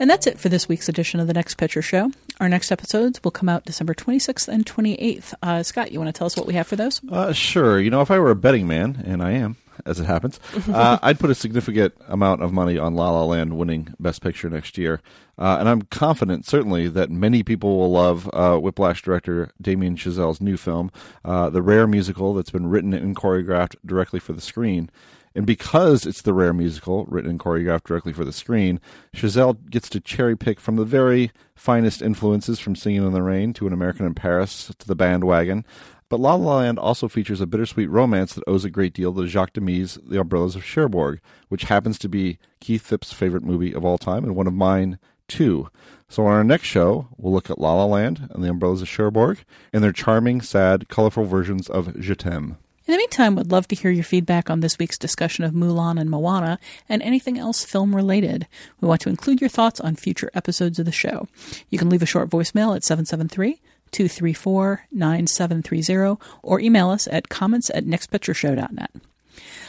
[0.00, 2.12] And that's it for this week's edition of the Next Picture Show.
[2.38, 5.34] Our next episodes will come out December 26th and 28th.
[5.42, 7.00] Uh, Scott, you want to tell us what we have for those?
[7.10, 7.80] Uh, sure.
[7.80, 10.38] You know, if I were a betting man, and I am, as it happens,
[10.72, 14.48] uh, I'd put a significant amount of money on La La Land winning Best Picture
[14.48, 15.00] next year.
[15.36, 20.40] Uh, and I'm confident, certainly, that many people will love uh, Whiplash director Damien Chazelle's
[20.40, 20.92] new film,
[21.24, 24.90] uh, the rare musical that's been written and choreographed directly for the screen.
[25.38, 28.80] And because it's the rare musical written and choreographed directly for the screen,
[29.14, 33.52] Chazelle gets to cherry pick from the very finest influences from Singing in the Rain
[33.52, 35.64] to An American in Paris to The Bandwagon.
[36.08, 39.28] But La La Land also features a bittersweet romance that owes a great deal to
[39.28, 41.20] Jacques Demy's The Umbrellas of Cherbourg,
[41.50, 44.98] which happens to be Keith Phipps' favorite movie of all time and one of mine
[45.28, 45.68] too.
[46.08, 48.88] So on our next show, we'll look at La La Land and The Umbrellas of
[48.88, 52.56] Cherbourg and their charming, sad, colorful versions of Je T'aime.
[52.88, 56.00] In the meantime, would love to hear your feedback on this week's discussion of Mulan
[56.00, 56.58] and Moana
[56.88, 58.46] and anything else film related.
[58.80, 61.28] We want to include your thoughts on future episodes of the show.
[61.68, 63.60] You can leave a short voicemail at 773
[63.92, 68.90] 234 9730 or email us at comments at nextpictureshow.net.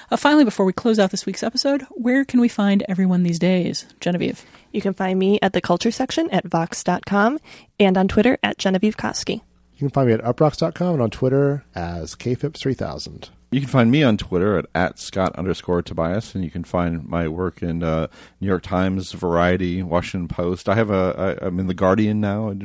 [0.09, 3.37] Uh, finally, before we close out this week's episode, where can we find everyone these
[3.37, 3.85] days?
[3.99, 4.45] Genevieve.
[4.71, 7.39] You can find me at the culture section at vox.com
[7.81, 9.41] and on Twitter at Genevieve Koski.
[9.79, 13.29] You can find me at uproxx.com and on Twitter as kphipps3000.
[13.51, 17.07] You can find me on Twitter at, at Scott underscore Tobias, and you can find
[17.07, 18.07] my work in uh,
[18.41, 20.67] New York Times, Variety, Washington Post.
[20.67, 22.49] I have a, I, I'm in the Guardian now.
[22.49, 22.55] I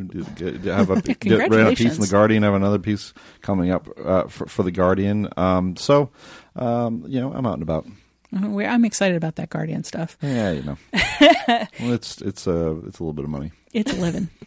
[0.74, 2.42] have a, get, a piece in the Guardian.
[2.42, 5.28] I have another piece coming up uh, for, for, the Guardian.
[5.36, 6.10] Um, so,
[6.56, 7.86] um, you know, I'm out and about.
[8.34, 8.58] Uh-huh.
[8.58, 10.18] I'm excited about that Guardian stuff.
[10.20, 10.76] Yeah, you know,
[11.78, 13.52] well, it's it's a uh, it's a little bit of money.
[13.72, 14.28] It's a living.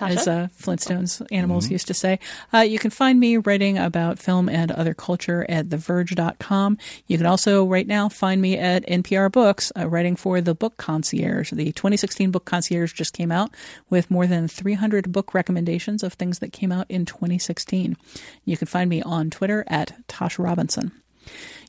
[0.00, 1.74] as uh, Flintstones animals mm-hmm.
[1.74, 2.18] used to say.
[2.52, 6.78] Uh, you can find me writing about film and other culture at TheVerge.com.
[7.06, 10.76] You can also, right now, find me at NPR Books, uh, writing for the Book
[10.76, 11.50] Concierge.
[11.50, 13.54] The 2016 Book Concierge just came out
[13.90, 17.96] with more than 300 book recommendations of things that came out in 2016.
[18.44, 20.92] You can find me on Twitter at Tasha Robinson.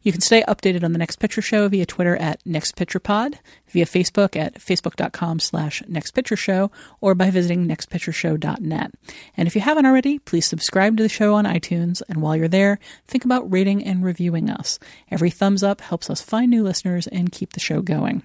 [0.06, 3.40] You can stay updated on the Next Picture Show via Twitter at NextPicturePod,
[3.70, 8.92] via Facebook at facebook.com slash nextpictureshow, or by visiting nextpictureshow.net.
[9.36, 12.48] And if you haven't already, please subscribe to the show on iTunes, and while you're
[12.48, 12.78] there,
[13.08, 14.78] think about rating and reviewing us.
[15.10, 18.22] Every thumbs up helps us find new listeners and keep the show going.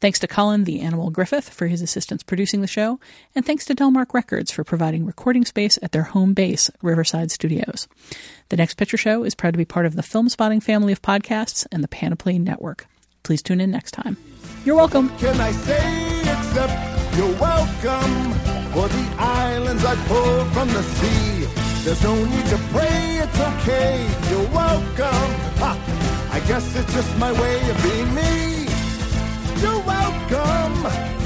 [0.00, 3.00] Thanks to Colin the Animal Griffith for his assistance producing the show,
[3.34, 7.88] and thanks to Delmark Records for providing recording space at their home base, Riverside Studios.
[8.48, 11.15] The Next Picture Show is proud to be part of the Filmspotting family of podcasts
[11.72, 12.86] and the Panoply Network.
[13.22, 14.16] Please tune in next time.
[14.64, 15.08] You're welcome.
[15.18, 18.32] Can I say except you're welcome
[18.72, 21.46] for the islands I pulled from the sea?
[21.84, 24.06] There's no need to pray, it's okay.
[24.30, 25.30] You're welcome.
[25.60, 26.28] Ha!
[26.32, 28.66] I guess it's just my way of being me.
[29.62, 31.25] You're welcome.